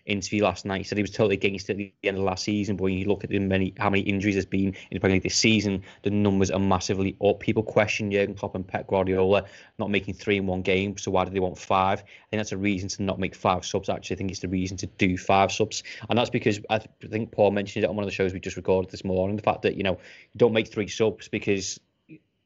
interview 0.06 0.42
last 0.42 0.64
night. 0.64 0.78
He 0.78 0.84
said 0.84 0.98
he 0.98 1.02
was 1.02 1.10
totally 1.10 1.34
against 1.34 1.70
it 1.70 1.72
at 1.72 1.76
the 1.78 1.92
end 2.02 2.16
of 2.16 2.24
last 2.24 2.44
season, 2.44 2.76
but 2.76 2.84
when 2.84 2.94
you 2.94 3.06
look 3.06 3.24
at 3.24 3.30
the 3.30 3.38
many 3.38 3.74
how 3.78 3.90
many 3.90 4.02
injuries 4.02 4.34
there's 4.34 4.46
been 4.46 4.68
in 4.68 4.74
the 4.90 4.98
Premier 5.00 5.16
League 5.16 5.22
this 5.22 5.36
season, 5.36 5.82
the 6.02 6.10
numbers 6.10 6.50
are 6.50 6.58
massively 6.58 7.16
up. 7.24 7.40
People 7.40 7.62
question 7.62 8.10
Jurgen 8.10 8.34
Klopp 8.34 8.54
and 8.54 8.66
Pep 8.66 8.86
Guardiola 8.86 9.44
not 9.78 9.90
making 9.90 10.14
three 10.14 10.36
in 10.36 10.46
one 10.46 10.62
game, 10.62 10.96
so 10.96 11.10
why 11.10 11.24
do 11.24 11.30
they 11.30 11.40
want 11.40 11.58
five? 11.58 12.00
I 12.00 12.26
think 12.30 12.38
that's 12.40 12.52
a 12.52 12.56
reason 12.56 12.88
to 12.90 13.02
not 13.02 13.18
make 13.18 13.34
five 13.34 13.64
subs. 13.64 13.88
Actually, 13.88 14.16
I 14.16 14.18
think 14.18 14.30
it's 14.30 14.40
the 14.40 14.48
reason 14.48 14.76
to 14.78 14.86
do 14.86 15.16
five 15.16 15.52
subs, 15.52 15.82
and 16.08 16.18
that's 16.18 16.30
because 16.30 16.60
I 16.70 16.80
think 17.08 17.32
Paul 17.32 17.50
mentioned 17.50 17.84
it 17.84 17.88
on 17.88 17.96
one 17.96 18.04
of 18.04 18.10
the 18.10 18.14
shows 18.14 18.32
we 18.32 18.40
just 18.40 18.56
recorded 18.56 18.90
this 18.90 19.04
morning. 19.04 19.36
The 19.36 19.42
fact 19.42 19.62
that 19.62 19.76
you 19.76 19.82
know 19.82 19.92
you 19.92 20.38
don't 20.38 20.52
make 20.52 20.68
three 20.68 20.88
subs 20.88 21.28
because 21.28 21.80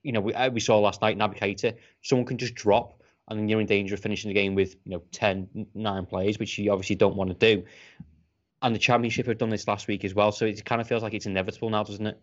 you 0.02 0.12
know 0.12 0.20
we, 0.20 0.34
uh, 0.34 0.50
we 0.50 0.60
saw 0.60 0.78
last 0.78 1.02
night 1.02 1.18
Naby 1.18 1.38
Keita, 1.38 1.74
someone 2.02 2.26
can 2.26 2.38
just 2.38 2.54
drop 2.54 3.00
and 3.28 3.38
then 3.38 3.48
you're 3.48 3.60
in 3.60 3.66
danger 3.66 3.94
of 3.94 4.00
finishing 4.00 4.28
the 4.28 4.34
game 4.34 4.54
with 4.54 4.76
you 4.84 4.92
know 4.92 5.02
10, 5.12 5.66
9 5.74 6.06
players, 6.06 6.38
which 6.38 6.58
you 6.58 6.70
obviously 6.72 6.96
don't 6.96 7.16
want 7.16 7.30
to 7.30 7.56
do. 7.56 7.64
And 8.62 8.74
the 8.74 8.78
championship 8.78 9.26
have 9.26 9.38
done 9.38 9.50
this 9.50 9.68
last 9.68 9.88
week 9.88 10.04
as 10.04 10.14
well, 10.14 10.32
so 10.32 10.46
it 10.46 10.64
kind 10.64 10.80
of 10.80 10.88
feels 10.88 11.02
like 11.02 11.14
it's 11.14 11.26
inevitable 11.26 11.70
now, 11.70 11.82
doesn't 11.82 12.06
it? 12.06 12.20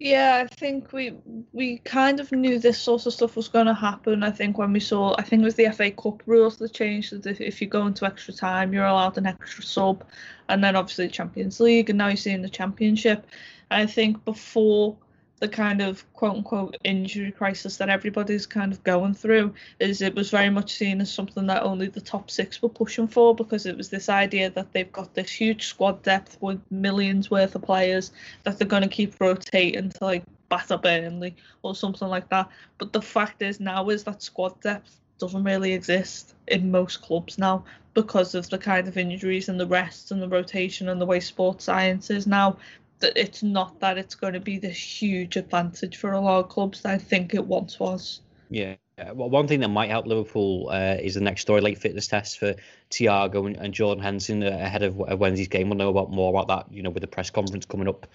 Yeah, 0.00 0.44
I 0.44 0.54
think 0.54 0.92
we 0.92 1.14
we 1.52 1.78
kind 1.78 2.20
of 2.20 2.30
knew 2.30 2.60
this 2.60 2.78
sort 2.78 3.06
of 3.06 3.12
stuff 3.12 3.34
was 3.34 3.48
going 3.48 3.66
to 3.66 3.74
happen. 3.74 4.22
I 4.22 4.30
think 4.30 4.56
when 4.56 4.72
we 4.72 4.78
saw, 4.78 5.16
I 5.18 5.22
think 5.22 5.42
it 5.42 5.44
was 5.44 5.56
the 5.56 5.70
FA 5.72 5.90
Cup 5.90 6.22
rules 6.26 6.56
that 6.58 6.72
changed 6.72 7.12
that 7.12 7.26
if, 7.26 7.40
if 7.40 7.60
you 7.60 7.66
go 7.66 7.84
into 7.86 8.06
extra 8.06 8.32
time, 8.32 8.72
you're 8.72 8.84
allowed 8.84 9.18
an 9.18 9.26
extra 9.26 9.64
sub, 9.64 10.04
and 10.48 10.62
then 10.62 10.76
obviously 10.76 11.06
the 11.06 11.12
Champions 11.12 11.58
League, 11.58 11.90
and 11.90 11.98
now 11.98 12.06
you're 12.06 12.16
seeing 12.16 12.42
the 12.42 12.48
Championship. 12.48 13.26
I 13.72 13.86
think 13.86 14.24
before 14.24 14.96
the 15.38 15.48
kind 15.48 15.80
of 15.80 16.04
quote 16.14 16.36
unquote 16.36 16.76
injury 16.84 17.30
crisis 17.30 17.76
that 17.76 17.88
everybody's 17.88 18.46
kind 18.46 18.72
of 18.72 18.82
going 18.84 19.14
through 19.14 19.54
is 19.78 20.02
it 20.02 20.14
was 20.14 20.30
very 20.30 20.50
much 20.50 20.74
seen 20.74 21.00
as 21.00 21.12
something 21.12 21.46
that 21.46 21.62
only 21.62 21.88
the 21.88 22.00
top 22.00 22.30
six 22.30 22.60
were 22.60 22.68
pushing 22.68 23.06
for 23.06 23.34
because 23.34 23.66
it 23.66 23.76
was 23.76 23.88
this 23.88 24.08
idea 24.08 24.50
that 24.50 24.72
they've 24.72 24.92
got 24.92 25.14
this 25.14 25.30
huge 25.30 25.66
squad 25.66 26.02
depth 26.02 26.36
with 26.40 26.60
millions 26.70 27.30
worth 27.30 27.54
of 27.54 27.62
players 27.62 28.12
that 28.44 28.58
they're 28.58 28.66
going 28.66 28.82
to 28.82 28.88
keep 28.88 29.20
rotating 29.20 29.90
to 29.90 30.04
like 30.04 30.24
batter 30.48 30.78
Burnley 30.78 31.36
or 31.62 31.74
something 31.74 32.08
like 32.08 32.28
that. 32.30 32.48
But 32.78 32.92
the 32.92 33.02
fact 33.02 33.42
is 33.42 33.60
now 33.60 33.88
is 33.90 34.04
that 34.04 34.22
squad 34.22 34.60
depth 34.60 34.98
doesn't 35.18 35.44
really 35.44 35.72
exist 35.72 36.34
in 36.46 36.70
most 36.70 37.02
clubs 37.02 37.38
now 37.38 37.64
because 37.94 38.34
of 38.34 38.48
the 38.50 38.58
kind 38.58 38.86
of 38.86 38.96
injuries 38.96 39.48
and 39.48 39.58
the 39.58 39.66
rest 39.66 40.12
and 40.12 40.22
the 40.22 40.28
rotation 40.28 40.88
and 40.88 41.00
the 41.00 41.06
way 41.06 41.18
sports 41.18 41.64
science 41.64 42.10
is 42.10 42.26
now 42.26 42.56
that 43.00 43.16
it's 43.16 43.42
not 43.42 43.78
that 43.80 43.98
it's 43.98 44.14
going 44.14 44.32
to 44.32 44.40
be 44.40 44.58
this 44.58 44.76
huge 44.76 45.36
advantage 45.36 45.96
for 45.96 46.12
a 46.12 46.20
lot 46.20 46.40
of 46.40 46.48
clubs 46.48 46.82
that 46.82 46.92
I 46.94 46.98
think 46.98 47.34
it 47.34 47.44
once 47.44 47.78
was. 47.78 48.20
Yeah. 48.50 48.76
Well, 49.14 49.30
one 49.30 49.46
thing 49.46 49.60
that 49.60 49.68
might 49.68 49.90
help 49.90 50.06
Liverpool 50.06 50.70
uh, 50.72 50.96
is 51.00 51.14
the 51.14 51.20
next 51.20 51.42
story, 51.42 51.60
late 51.60 51.78
fitness 51.78 52.08
tests 52.08 52.34
for 52.34 52.54
Thiago 52.90 53.46
and, 53.46 53.56
and 53.56 53.72
Jordan 53.72 54.02
Henderson 54.02 54.42
uh, 54.42 54.48
ahead 54.48 54.82
of 54.82 54.96
Wednesday's 54.96 55.48
game. 55.48 55.68
We'll 55.68 55.78
know 55.78 55.90
about 55.90 56.10
more 56.10 56.30
about 56.30 56.48
that, 56.48 56.72
you 56.74 56.82
know, 56.82 56.90
with 56.90 57.02
the 57.02 57.06
press 57.06 57.30
conference 57.30 57.64
coming 57.64 57.88
up. 57.88 58.06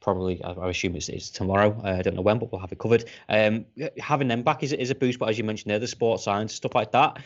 Probably, 0.00 0.42
I, 0.42 0.70
assume 0.70 0.96
it's, 0.96 1.08
it's 1.08 1.30
tomorrow. 1.30 1.80
Uh, 1.84 1.96
I 1.98 2.02
don't 2.02 2.16
know 2.16 2.22
when, 2.22 2.38
but 2.38 2.50
we'll 2.50 2.60
have 2.60 2.72
it 2.72 2.78
covered. 2.78 3.04
Um, 3.28 3.66
having 3.98 4.26
them 4.28 4.42
back 4.42 4.62
is, 4.62 4.72
is 4.72 4.90
a 4.90 4.94
boost, 4.94 5.18
but 5.18 5.28
as 5.28 5.38
you 5.38 5.44
mentioned 5.44 5.70
there, 5.70 5.78
the 5.78 5.86
sports 5.86 6.24
science 6.24 6.54
stuff 6.54 6.74
like 6.74 6.92
that, 6.92 7.18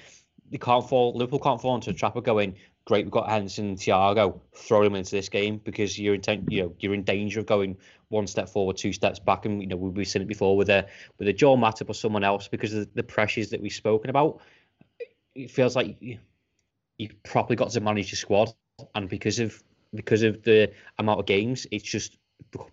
they 0.50 0.58
can't 0.58 0.86
fall. 0.86 1.14
Liverpool 1.14 1.38
can't 1.38 1.60
fall 1.60 1.74
into 1.76 1.90
a 1.90 1.94
trap 1.94 2.16
of 2.16 2.24
going 2.24 2.56
great, 2.86 3.04
we've 3.04 3.12
got 3.12 3.28
Henderson 3.28 3.66
and 3.66 3.76
Thiago, 3.76 4.40
throw 4.54 4.84
them 4.84 4.94
into 4.94 5.10
this 5.10 5.28
game 5.28 5.60
because 5.64 5.98
you're 5.98 6.14
in, 6.14 6.46
you 6.48 6.62
know, 6.62 6.74
you're 6.78 6.94
in 6.94 7.02
danger 7.02 7.40
of 7.40 7.46
going 7.46 7.76
one 8.08 8.26
step 8.28 8.48
forward, 8.48 8.76
two 8.76 8.92
steps 8.92 9.18
back. 9.18 9.44
And, 9.44 9.60
you 9.60 9.66
know, 9.66 9.76
we've 9.76 10.08
seen 10.08 10.22
it 10.22 10.28
before 10.28 10.56
with 10.56 10.70
a, 10.70 10.86
with 11.18 11.26
a 11.26 11.32
Joel 11.32 11.58
Matip 11.58 11.90
or 11.90 11.94
someone 11.94 12.24
else 12.24 12.48
because 12.48 12.72
of 12.72 12.88
the 12.94 13.02
pressures 13.02 13.50
that 13.50 13.60
we've 13.60 13.72
spoken 13.72 14.08
about. 14.08 14.40
It 15.34 15.50
feels 15.50 15.74
like 15.74 15.96
you, 16.00 16.18
you've 16.96 17.22
probably 17.24 17.56
got 17.56 17.70
to 17.70 17.80
manage 17.80 18.12
your 18.12 18.16
squad. 18.16 18.54
And 18.94 19.08
because 19.08 19.40
of, 19.40 19.60
because 19.92 20.22
of 20.22 20.42
the 20.44 20.72
amount 20.98 21.18
of 21.20 21.26
games, 21.26 21.66
it's 21.72 21.84
just 21.84 22.16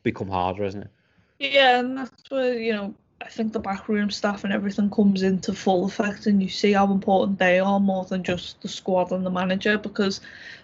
become 0.04 0.30
harder, 0.30 0.64
isn't 0.64 0.84
it? 0.84 0.92
Yeah, 1.40 1.80
and 1.80 1.98
that's 1.98 2.30
where, 2.30 2.58
you 2.58 2.74
know, 2.74 2.94
I 3.24 3.30
think 3.30 3.54
the 3.54 3.60
backroom 3.60 4.12
staff 4.12 4.44
and 4.44 4.52
everything 4.52 4.90
comes 4.90 5.24
into 5.24 5.54
full 5.54 5.86
effect, 5.86 6.26
and 6.26 6.44
you 6.44 6.50
see 6.50 6.74
how 6.74 6.92
important 6.92 7.40
they 7.40 7.58
are 7.60 7.80
more 7.80 8.04
than 8.04 8.24
just 8.24 8.62
the 8.62 8.68
squad 8.68 9.12
and 9.12 9.26
the 9.26 9.30
manager. 9.32 9.78
Because 9.78 10.20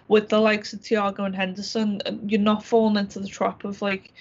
with 0.08 0.28
the 0.28 0.40
likes 0.40 0.74
of 0.74 0.80
Thiago 0.80 1.20
and 1.20 1.34
Henderson, 1.34 2.02
um, 2.04 2.20
you're 2.26 2.40
not 2.40 2.64
falling 2.64 2.96
into 2.96 3.18
the 3.18 3.28
trap 3.28 3.64
of 3.64 3.80
like 3.80 4.12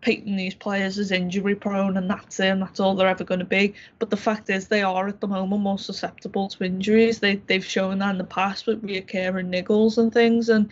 painting 0.00 0.36
these 0.36 0.54
players 0.54 0.96
as 0.96 1.10
injury 1.10 1.56
prone 1.56 1.96
and 1.96 2.08
that's 2.08 2.38
it 2.38 2.46
and 2.46 2.62
that's 2.62 2.78
all 2.78 2.94
they're 2.94 3.08
ever 3.08 3.24
going 3.24 3.40
to 3.40 3.44
be. 3.44 3.74
But 3.98 4.10
the 4.10 4.16
fact 4.16 4.48
is 4.48 4.68
they 4.68 4.82
are 4.82 5.08
at 5.08 5.20
the 5.20 5.26
moment 5.26 5.62
more 5.62 5.78
susceptible 5.78 6.48
to 6.50 6.64
injuries. 6.64 7.18
They 7.18 7.36
they've 7.48 7.64
shown 7.64 7.98
that 7.98 8.10
in 8.10 8.18
the 8.18 8.24
past 8.24 8.66
with 8.68 8.82
reoccurring 8.82 9.52
niggles 9.52 9.98
and 9.98 10.12
things 10.12 10.48
and 10.48 10.70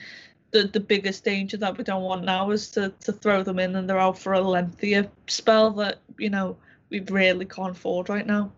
the, 0.53 0.65
the 0.69 0.81
biggest 0.81 1.25
danger 1.25 1.57
that 1.57 1.77
we 1.77 1.83
don't 1.83 2.05
want 2.05 2.25
now 2.25 2.51
is 2.51 2.71
to, 2.73 2.93
to 3.01 3.13
throw 3.13 3.43
them 3.43 3.59
in 3.59 3.75
and 3.75 3.91
they're 3.91 3.99
out 3.99 4.19
for 4.19 4.33
a 4.33 4.41
lengthier 4.41 5.11
spell 5.27 5.73
that, 5.73 5.99
you 6.19 6.31
know, 6.31 6.57
we 6.91 7.01
really 7.01 7.45
can't 7.45 7.77
afford 7.77 8.09
right 8.09 8.27
now. 8.27 8.53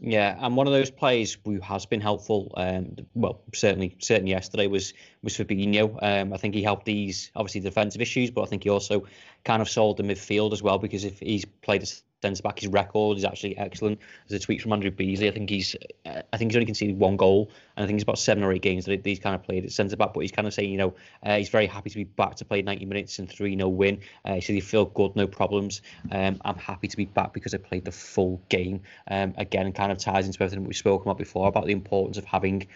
Yeah, 0.00 0.36
and 0.40 0.56
one 0.56 0.66
of 0.66 0.72
those 0.72 0.90
players 0.90 1.38
who 1.44 1.60
has 1.60 1.86
been 1.86 2.00
helpful, 2.00 2.52
um, 2.56 2.96
well, 3.14 3.40
certainly, 3.54 3.96
certainly 3.98 4.32
yesterday 4.32 4.66
was 4.66 4.92
was 5.22 5.36
Fabinho. 5.36 5.98
Um, 6.02 6.32
I 6.32 6.36
think 6.36 6.54
he 6.54 6.62
helped 6.62 6.84
these 6.84 7.30
obviously 7.34 7.62
defensive 7.62 8.02
issues, 8.02 8.30
but 8.30 8.42
I 8.42 8.46
think 8.46 8.64
he 8.64 8.68
also 8.68 9.06
kind 9.46 9.62
of 9.62 9.68
sold 9.70 9.96
the 9.96 10.02
midfield 10.02 10.52
as 10.52 10.62
well 10.62 10.76
because 10.76 11.04
if 11.04 11.20
he's 11.20 11.44
played 11.44 11.82
a 11.82 11.86
centre 12.20 12.42
back, 12.42 12.58
his 12.58 12.68
record 12.68 13.16
is 13.16 13.24
actually 13.24 13.56
excellent. 13.56 14.00
There's 14.26 14.42
a 14.42 14.44
tweet 14.44 14.60
from 14.60 14.72
Andrew 14.72 14.90
Beasley. 14.90 15.28
I 15.28 15.30
think 15.30 15.48
he's, 15.48 15.76
uh, 16.04 16.22
I 16.32 16.36
think 16.36 16.50
he's 16.50 16.56
only 16.56 16.66
conceded 16.66 16.98
one 16.98 17.16
goal, 17.16 17.50
and 17.76 17.84
I 17.84 17.86
think 17.86 17.98
it's 17.98 18.02
about 18.02 18.18
seven 18.18 18.42
or 18.42 18.52
eight 18.52 18.62
games 18.62 18.86
that 18.86 19.06
he's 19.06 19.20
kind 19.20 19.36
of 19.36 19.44
played 19.44 19.64
at 19.64 19.70
centre 19.70 19.96
back. 19.96 20.12
But 20.12 20.20
he's 20.20 20.32
kind 20.32 20.48
of 20.48 20.52
saying, 20.52 20.70
you 20.70 20.78
know, 20.78 20.94
uh, 21.22 21.36
he's 21.36 21.48
very 21.48 21.66
happy 21.66 21.90
to 21.90 21.96
be 21.96 22.04
back 22.04 22.34
to 22.36 22.44
play 22.44 22.60
90 22.60 22.84
minutes 22.86 23.20
and 23.20 23.30
three 23.30 23.54
no 23.54 23.68
win. 23.68 24.00
Uh, 24.24 24.34
he 24.34 24.40
said 24.40 24.54
he 24.54 24.60
feel 24.60 24.86
good, 24.86 25.14
no 25.14 25.28
problems. 25.28 25.80
Um, 26.10 26.40
I'm 26.44 26.56
happy 26.56 26.88
to 26.88 26.96
be 26.96 27.04
back 27.04 27.32
because 27.32 27.54
I 27.54 27.58
played 27.58 27.84
the 27.84 27.92
full 27.92 28.42
game. 28.48 28.82
Um, 29.08 29.34
again, 29.36 29.72
kind 29.72 29.92
of 29.92 29.98
ties 29.98 30.26
into 30.26 30.42
everything 30.42 30.64
we've 30.64 30.76
spoken 30.76 31.08
about 31.08 31.18
before 31.18 31.46
about 31.46 31.66
the 31.66 31.72
importance 31.72 32.18
of 32.18 32.24
having 32.24 32.66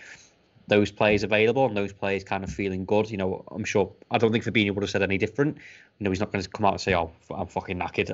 those 0.71 0.91
players 0.93 1.25
available 1.25 1.67
and 1.67 1.77
those 1.77 1.93
players 1.93 2.23
kind 2.23 2.45
of 2.45 2.51
feeling 2.51 2.85
good. 2.85 3.11
You 3.11 3.17
know, 3.19 3.45
I'm 3.51 3.65
sure 3.65 3.93
I 4.11 4.19
don't 4.19 4.31
think 4.33 4.45
Fabinho 4.45 4.73
would 4.73 4.83
have 4.83 4.91
said 4.91 5.03
any 5.03 5.19
different. 5.19 5.59
You 5.99 6.05
know, 6.05 6.11
he's 6.11 6.21
not 6.21 6.33
going 6.33 6.43
to 6.43 6.49
come 6.49 6.65
out 6.65 6.73
and 6.73 6.81
say, 6.81 6.95
"Oh, 6.95 7.11
I'm 7.35 7.49
fucking 7.49 7.79
knackered" 7.79 8.11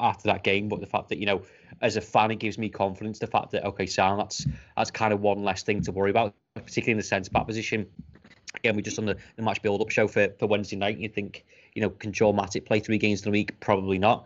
after 0.00 0.28
that 0.28 0.44
game. 0.44 0.68
But 0.68 0.80
the 0.80 0.86
fact 0.86 1.10
that 1.10 1.18
you 1.18 1.26
know, 1.26 1.42
as 1.82 1.96
a 1.96 2.00
fan, 2.00 2.30
it 2.30 2.36
gives 2.36 2.56
me 2.56 2.68
confidence. 2.68 3.18
The 3.18 3.26
fact 3.26 3.50
that 3.50 3.64
okay, 3.64 3.86
Sam, 3.86 4.16
that's 4.16 4.46
that's 4.76 4.90
kind 4.90 5.12
of 5.12 5.20
one 5.20 5.42
less 5.42 5.64
thing 5.64 5.82
to 5.82 5.92
worry 5.92 6.10
about, 6.10 6.32
particularly 6.54 6.92
in 6.92 6.98
the 6.98 7.04
centre 7.04 7.30
back 7.30 7.46
position. 7.46 7.86
Again, 8.54 8.76
we 8.76 8.82
just 8.82 8.98
on 8.98 9.04
the, 9.04 9.16
the 9.34 9.42
match 9.42 9.60
build-up 9.60 9.90
show 9.90 10.08
for, 10.08 10.28
for 10.38 10.46
Wednesday 10.46 10.76
night. 10.76 10.96
You 10.98 11.10
think, 11.10 11.44
you 11.74 11.82
know, 11.82 11.90
can 11.90 12.12
Joel 12.12 12.32
Matip 12.32 12.64
play 12.64 12.80
three 12.80 12.96
games 12.96 13.20
in 13.20 13.28
a 13.28 13.30
week? 13.30 13.60
Probably 13.60 13.98
not. 13.98 14.24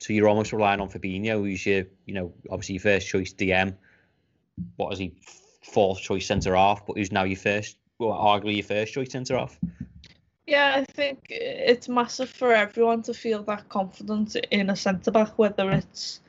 So 0.00 0.12
you're 0.12 0.28
almost 0.28 0.52
relying 0.52 0.80
on 0.80 0.90
Fabinho, 0.90 1.38
who's 1.38 1.64
your, 1.64 1.84
you 2.04 2.12
know, 2.12 2.34
obviously 2.50 2.74
your 2.74 2.82
first 2.82 3.06
choice 3.08 3.32
DM. 3.32 3.74
What 4.76 4.92
is 4.92 4.98
he? 4.98 5.14
Fourth 5.62 6.00
choice 6.00 6.26
centre 6.26 6.54
half, 6.56 6.86
but 6.86 6.96
who's 6.96 7.12
now 7.12 7.24
your 7.24 7.36
first, 7.36 7.76
well, 7.98 8.12
arguably 8.12 8.56
your 8.56 8.64
first 8.64 8.92
choice 8.92 9.12
centre 9.12 9.36
half. 9.36 9.58
Yeah, 10.46 10.74
I 10.76 10.84
think 10.92 11.26
it's 11.30 11.88
massive 11.88 12.28
for 12.28 12.52
everyone 12.52 13.02
to 13.02 13.14
feel 13.14 13.42
that 13.44 13.68
confidence 13.68 14.36
in 14.50 14.70
a 14.70 14.76
centre 14.76 15.10
back, 15.10 15.38
whether 15.38 15.70
it's 15.70 16.20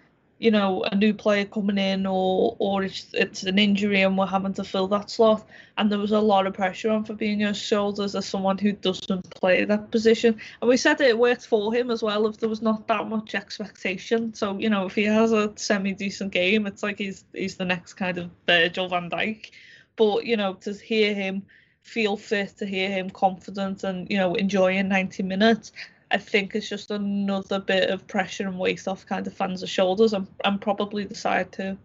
you 0.41 0.49
know 0.49 0.83
a 0.91 0.95
new 0.95 1.13
player 1.13 1.45
coming 1.45 1.77
in 1.77 2.07
or 2.07 2.55
or 2.57 2.83
it's 2.83 3.05
it's 3.13 3.43
an 3.43 3.59
injury 3.59 4.01
and 4.01 4.17
we're 4.17 4.25
having 4.25 4.55
to 4.55 4.63
fill 4.63 4.87
that 4.87 5.11
slot. 5.11 5.47
And 5.77 5.91
there 5.91 5.99
was 5.99 6.11
a 6.11 6.19
lot 6.19 6.47
of 6.47 6.55
pressure 6.55 6.89
on 6.89 7.05
Fabinho's 7.05 7.57
shoulders 7.57 8.15
as 8.15 8.25
someone 8.25 8.57
who 8.57 8.71
doesn't 8.71 9.29
play 9.29 9.63
that 9.65 9.91
position. 9.91 10.39
And 10.59 10.67
we 10.67 10.77
said 10.77 10.99
it 10.99 11.17
worked 11.17 11.45
for 11.45 11.73
him 11.73 11.91
as 11.91 12.01
well 12.01 12.25
if 12.27 12.39
there 12.39 12.49
was 12.49 12.61
not 12.61 12.87
that 12.87 13.07
much 13.07 13.35
expectation. 13.35 14.33
So 14.33 14.57
you 14.57 14.71
know 14.71 14.87
if 14.87 14.95
he 14.95 15.03
has 15.03 15.31
a 15.31 15.53
semi 15.57 15.93
decent 15.93 16.31
game, 16.31 16.65
it's 16.65 16.81
like 16.81 16.97
he's 16.97 17.23
he's 17.33 17.57
the 17.57 17.65
next 17.65 17.93
kind 17.93 18.17
of 18.17 18.31
Virgil 18.47 18.89
Van 18.89 19.11
Dijk. 19.11 19.51
But 19.95 20.25
you 20.25 20.37
know 20.37 20.55
to 20.55 20.73
hear 20.73 21.13
him 21.13 21.43
feel 21.83 22.17
fit, 22.17 22.57
to 22.57 22.65
hear 22.65 22.89
him 22.89 23.11
confident 23.11 23.83
and 23.83 24.09
you 24.09 24.17
know 24.17 24.33
enjoying 24.33 24.87
90 24.87 25.21
minutes 25.21 25.71
I 26.11 26.17
think 26.17 26.55
it's 26.55 26.69
just 26.69 26.91
another 26.91 27.59
bit 27.59 27.89
of 27.89 28.05
pressure 28.07 28.47
and 28.47 28.59
weight 28.59 28.87
off 28.87 29.05
kind 29.05 29.25
of 29.25 29.33
fans' 29.33 29.67
shoulders 29.69 30.13
and, 30.13 30.27
and 30.43 30.59
probably 30.59 31.05
the 31.05 31.15
side 31.15 31.51
too. 31.51 31.77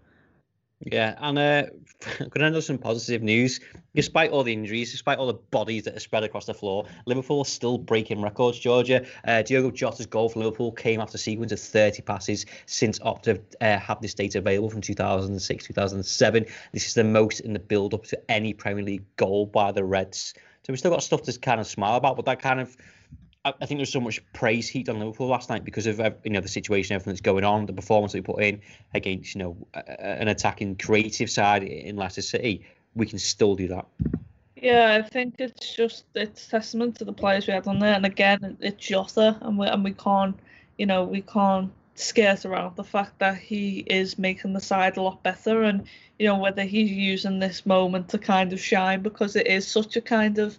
Yeah, 0.80 1.14
and 1.18 1.38
uh, 1.38 1.62
going 2.18 2.30
to 2.30 2.45
end 2.45 2.62
some 2.64 2.76
positive 2.76 3.23
news. 3.23 3.61
Despite 3.95 4.30
all 4.30 4.42
the 4.42 4.52
injuries, 4.52 4.92
despite 4.92 5.18
all 5.18 5.26
the 5.26 5.35
bodies 5.35 5.85
that 5.85 5.97
are 5.97 6.00
spread 6.00 6.23
across 6.23 6.45
the 6.45 6.52
floor, 6.52 6.85
Liverpool 7.06 7.38
are 7.38 7.47
still 7.47 7.78
breaking 7.78 8.21
records. 8.21 8.59
Georgia, 8.59 9.06
uh, 9.26 9.40
Diogo 9.40 9.71
Jota's 9.71 10.04
goal 10.04 10.28
for 10.28 10.40
Liverpool 10.40 10.73
came 10.73 11.00
after 11.00 11.16
a 11.16 11.18
sequence 11.18 11.52
of 11.52 11.61
30 11.61 12.02
passes 12.02 12.45
since 12.66 12.99
Opta 12.99 13.40
uh, 13.62 13.78
had 13.78 14.02
this 14.02 14.12
data 14.12 14.38
available 14.38 14.68
from 14.68 14.83
2006 14.83 15.64
2007. 15.64 16.47
This 16.73 16.87
is 16.87 16.95
the 16.95 17.04
most 17.04 17.40
in 17.40 17.54
the 17.54 17.59
build 17.59 17.95
up 17.95 18.04
to 18.04 18.30
any 18.30 18.52
Premier 18.52 18.85
League 18.85 19.04
goal 19.16 19.47
by 19.47 19.73
the 19.73 19.85
Reds. 19.85 20.35
So 20.66 20.73
we've 20.73 20.78
still 20.78 20.90
got 20.90 21.02
stuff 21.02 21.23
to 21.23 21.38
kind 21.38 21.61
of 21.61 21.66
smile 21.66 21.97
about, 21.97 22.16
but 22.16 22.26
that 22.26 22.42
kind 22.42 22.61
of 22.61 22.76
I 23.60 23.66
think 23.66 23.78
there's 23.78 23.92
so 23.92 24.00
much 24.00 24.20
praise 24.32 24.68
heaped 24.68 24.88
on 24.88 24.98
Liverpool 24.98 25.28
last 25.28 25.48
night 25.48 25.64
because 25.64 25.86
of 25.86 26.00
you 26.24 26.30
know 26.30 26.40
the 26.40 26.48
situation, 26.48 26.94
everything 26.94 27.12
that's 27.12 27.20
going 27.20 27.44
on, 27.44 27.66
the 27.66 27.72
performance 27.72 28.12
that 28.12 28.18
we 28.18 28.34
put 28.34 28.42
in 28.42 28.60
against 28.94 29.34
you 29.34 29.40
know 29.40 29.56
an 29.74 30.28
attacking 30.28 30.76
creative 30.76 31.30
side 31.30 31.62
in 31.62 31.96
Leicester 31.96 32.22
City. 32.22 32.66
We 32.94 33.06
can 33.06 33.18
still 33.18 33.54
do 33.54 33.68
that. 33.68 33.86
Yeah, 34.56 35.00
I 35.00 35.06
think 35.06 35.36
it's 35.38 35.74
just 35.74 36.04
it's 36.14 36.48
testament 36.48 36.96
to 36.96 37.04
the 37.04 37.12
players 37.12 37.46
we 37.46 37.52
had 37.52 37.68
on 37.68 37.78
there, 37.78 37.94
and 37.94 38.04
again, 38.04 38.56
it's 38.60 38.84
Jota, 38.84 39.38
and 39.42 39.58
we 39.58 39.66
and 39.66 39.84
we 39.84 39.92
can't, 39.92 40.36
you 40.78 40.86
know, 40.86 41.04
we 41.04 41.20
can't 41.20 41.70
skirt 41.94 42.44
around 42.44 42.76
the 42.76 42.84
fact 42.84 43.18
that 43.20 43.38
he 43.38 43.78
is 43.86 44.18
making 44.18 44.52
the 44.54 44.60
side 44.60 44.96
a 44.96 45.02
lot 45.02 45.22
better, 45.22 45.62
and 45.62 45.86
you 46.18 46.26
know 46.26 46.38
whether 46.38 46.64
he's 46.64 46.90
using 46.90 47.38
this 47.38 47.64
moment 47.64 48.08
to 48.08 48.18
kind 48.18 48.52
of 48.52 48.60
shine 48.60 49.02
because 49.02 49.36
it 49.36 49.46
is 49.46 49.68
such 49.68 49.94
a 49.96 50.00
kind 50.00 50.38
of 50.38 50.58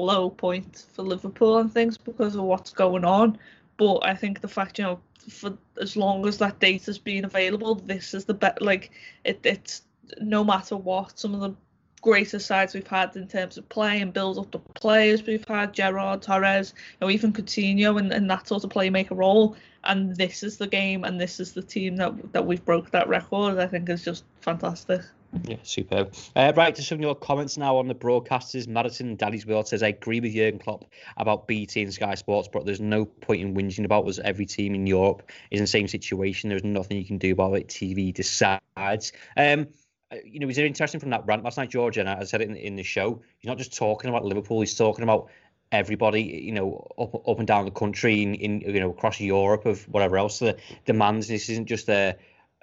low 0.00 0.30
point 0.30 0.86
for 0.92 1.02
Liverpool 1.02 1.58
and 1.58 1.72
things 1.72 1.96
because 1.96 2.36
of 2.36 2.42
what's 2.42 2.70
going 2.70 3.04
on. 3.04 3.38
But 3.76 4.06
I 4.06 4.14
think 4.14 4.40
the 4.40 4.48
fact, 4.48 4.78
you 4.78 4.84
know, 4.84 5.00
for 5.28 5.56
as 5.80 5.96
long 5.96 6.26
as 6.26 6.38
that 6.38 6.60
data's 6.60 6.98
been 6.98 7.24
available, 7.24 7.74
this 7.74 8.14
is 8.14 8.24
the 8.24 8.34
best. 8.34 8.62
Like 8.62 8.90
it, 9.24 9.40
it's 9.44 9.82
no 10.20 10.44
matter 10.44 10.76
what, 10.76 11.18
some 11.18 11.34
of 11.34 11.40
the 11.40 11.54
greatest 12.02 12.46
sides 12.46 12.74
we've 12.74 12.86
had 12.86 13.16
in 13.16 13.26
terms 13.26 13.58
of 13.58 13.68
play 13.68 14.00
and 14.00 14.12
build 14.12 14.38
up 14.38 14.50
the 14.52 14.58
players 14.58 15.24
we've 15.24 15.46
had, 15.48 15.72
Gerrard, 15.72 16.22
Torres, 16.22 16.72
you 16.76 17.06
know, 17.06 17.10
even 17.10 17.32
Coutinho 17.32 17.98
and, 17.98 18.12
and 18.12 18.30
that 18.30 18.46
sort 18.46 18.64
of 18.64 18.70
playmaker 18.70 19.16
role. 19.16 19.56
And 19.86 20.16
this 20.16 20.42
is 20.42 20.56
the 20.58 20.66
game 20.66 21.04
and 21.04 21.20
this 21.20 21.40
is 21.40 21.52
the 21.52 21.62
team 21.62 21.96
that 21.96 22.32
that 22.32 22.46
we've 22.46 22.64
broke 22.64 22.90
that 22.90 23.08
record. 23.08 23.58
I 23.58 23.66
think 23.66 23.88
is 23.88 24.04
just 24.04 24.24
fantastic. 24.40 25.02
Yeah, 25.44 25.56
superb. 25.62 26.14
Uh, 26.34 26.52
right, 26.56 26.74
to 26.74 26.82
some 26.82 26.96
of 26.96 27.02
your 27.02 27.14
comments 27.14 27.56
now 27.56 27.76
on 27.76 27.88
the 27.88 27.94
broadcasters. 27.94 28.68
Madison 28.68 29.16
Daddy's 29.16 29.46
World 29.46 29.68
says, 29.68 29.82
I 29.82 29.88
agree 29.88 30.20
with 30.20 30.32
Jurgen 30.32 30.58
Klopp 30.58 30.84
about 31.16 31.46
BT 31.46 31.82
and 31.82 31.92
Sky 31.92 32.14
Sports, 32.14 32.48
but 32.50 32.64
there's 32.64 32.80
no 32.80 33.04
point 33.04 33.42
in 33.42 33.54
whinging 33.54 33.84
about 33.84 34.06
us. 34.08 34.18
Every 34.18 34.46
team 34.46 34.74
in 34.74 34.86
Europe 34.86 35.30
is 35.50 35.60
in 35.60 35.64
the 35.64 35.68
same 35.68 35.88
situation. 35.88 36.48
There's 36.48 36.64
nothing 36.64 36.96
you 36.96 37.04
can 37.04 37.18
do 37.18 37.32
about 37.32 37.54
it. 37.54 37.68
TV 37.68 38.14
decides. 38.14 39.12
Um, 39.36 39.66
uh, 40.12 40.16
you 40.24 40.38
know, 40.38 40.46
was 40.46 40.58
it 40.58 40.64
interesting 40.64 41.00
from 41.00 41.10
that 41.10 41.26
rant 41.26 41.42
last 41.42 41.58
night, 41.58 41.70
George? 41.70 41.98
And 41.98 42.08
I 42.08 42.22
said 42.24 42.40
it 42.40 42.48
in, 42.48 42.56
in 42.56 42.76
the 42.76 42.84
show. 42.84 43.22
He's 43.38 43.48
not 43.48 43.58
just 43.58 43.76
talking 43.76 44.08
about 44.08 44.24
Liverpool, 44.24 44.60
he's 44.60 44.76
talking 44.76 45.02
about 45.02 45.28
everybody, 45.72 46.22
you 46.22 46.52
know, 46.52 46.86
up 46.98 47.14
up 47.28 47.38
and 47.38 47.46
down 47.46 47.64
the 47.64 47.70
country, 47.70 48.22
in, 48.22 48.34
in 48.34 48.60
you 48.60 48.80
know, 48.80 48.90
across 48.90 49.20
Europe, 49.20 49.66
of 49.66 49.82
whatever 49.88 50.18
else 50.18 50.38
the 50.38 50.56
demands. 50.84 51.28
This 51.28 51.48
isn't 51.48 51.66
just 51.66 51.88
a 51.88 52.16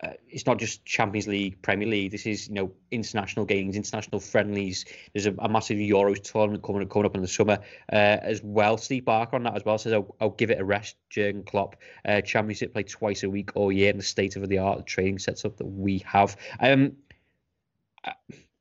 uh, 0.03 0.13
it's 0.27 0.45
not 0.45 0.60
just 0.60 0.83
Champions 0.86 1.27
League, 1.27 1.62
Premier 1.62 1.88
League. 1.88 2.12
This 2.12 2.25
is 2.25 2.50
you 2.50 2.55
know 2.55 2.72
international 2.91 3.45
games, 3.45 3.75
international 3.75 4.19
friendlies. 4.19 4.86
There's 5.13 5.27
a, 5.27 5.33
a 5.39 5.48
massive 5.48 5.77
Euros 5.77 6.22
tournament 6.22 6.63
coming 6.63 6.88
coming 6.89 7.05
up 7.05 7.15
in 7.15 7.22
the 7.22 7.27
summer 7.27 7.60
uh, 7.91 7.95
as 8.22 8.41
well. 8.43 8.77
Steve 8.77 9.05
Barker 9.05 9.36
on 9.36 9.43
that 9.43 9.55
as 9.55 9.63
well 9.63 9.77
says 9.77 9.93
I'll, 9.93 10.15
I'll 10.19 10.31
give 10.31 10.51
it 10.51 10.60
a 10.60 10.65
rest. 10.65 10.98
Jurgen 11.10 11.43
Klopp, 11.43 11.77
uh, 12.05 12.22
Championship 12.22 12.74
play 12.74 12.83
twice 12.83 13.24
a 13.24 13.29
week 13.29 13.51
all 13.55 13.72
year, 13.72 13.91
and 13.91 14.00
the 14.00 14.03
state 14.03 14.36
of 14.36 14.48
the 14.50 14.57
art 14.57 14.86
training 14.86 15.19
sets 15.19 15.45
up 15.45 15.57
that 15.57 15.67
we 15.67 16.00
have. 16.00 16.36
Um, 16.60 16.98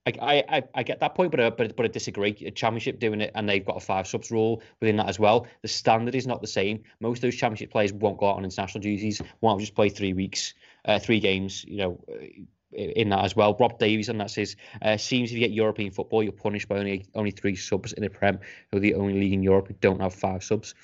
I, 0.05 0.45
I, 0.49 0.63
I 0.75 0.83
get 0.83 0.99
that 1.01 1.15
point, 1.15 1.31
but 1.31 1.41
I, 1.41 1.51
but 1.51 1.77
but 1.77 1.85
I 1.87 1.89
disagree. 1.89 2.37
A 2.45 2.51
championship 2.51 2.99
doing 2.99 3.21
it, 3.21 3.31
and 3.35 3.49
they've 3.49 3.65
got 3.65 3.77
a 3.77 3.81
five 3.81 4.09
subs 4.09 4.31
rule 4.31 4.63
within 4.81 4.97
that 4.97 5.09
as 5.09 5.19
well. 5.19 5.47
The 5.63 5.69
standard 5.69 6.17
is 6.17 6.27
not 6.27 6.41
the 6.41 6.49
same. 6.49 6.83
Most 6.99 7.19
of 7.19 7.23
those 7.23 7.37
championship 7.37 7.71
players 7.71 7.93
won't 7.93 8.19
go 8.19 8.29
out 8.29 8.37
on 8.37 8.45
international 8.45 8.83
duties. 8.83 9.23
Won't 9.41 9.61
just 9.61 9.75
play 9.77 9.89
three 9.89 10.13
weeks 10.13 10.55
uh, 10.85 10.99
three 10.99 11.21
games, 11.21 11.65
you 11.67 11.77
know, 11.77 12.01
in 12.73 13.11
that 13.11 13.25
as 13.25 13.37
well. 13.37 13.57
Rob 13.59 13.79
Davies 13.79 14.09
on 14.09 14.19
that 14.19 14.31
says, 14.31 14.57
uh, 14.81 14.97
seems 14.97 15.31
if 15.31 15.35
you 15.35 15.41
get 15.41 15.53
European 15.53 15.91
football, 15.91 16.23
you're 16.23 16.33
punished 16.33 16.69
by 16.69 16.79
only 16.79 17.07
only 17.15 17.31
three 17.31 17.57
subs 17.57 17.93
in 17.93 18.03
the 18.03 18.11
Prem, 18.11 18.39
who 18.71 18.79
are 18.79 18.81
the 18.81 18.95
only 18.95 19.15
league 19.15 19.33
in 19.33 19.43
Europe 19.43 19.69
who 19.69 19.75
don't 19.75 20.01
have 20.01 20.15
five 20.15 20.43
subs. 20.43 20.75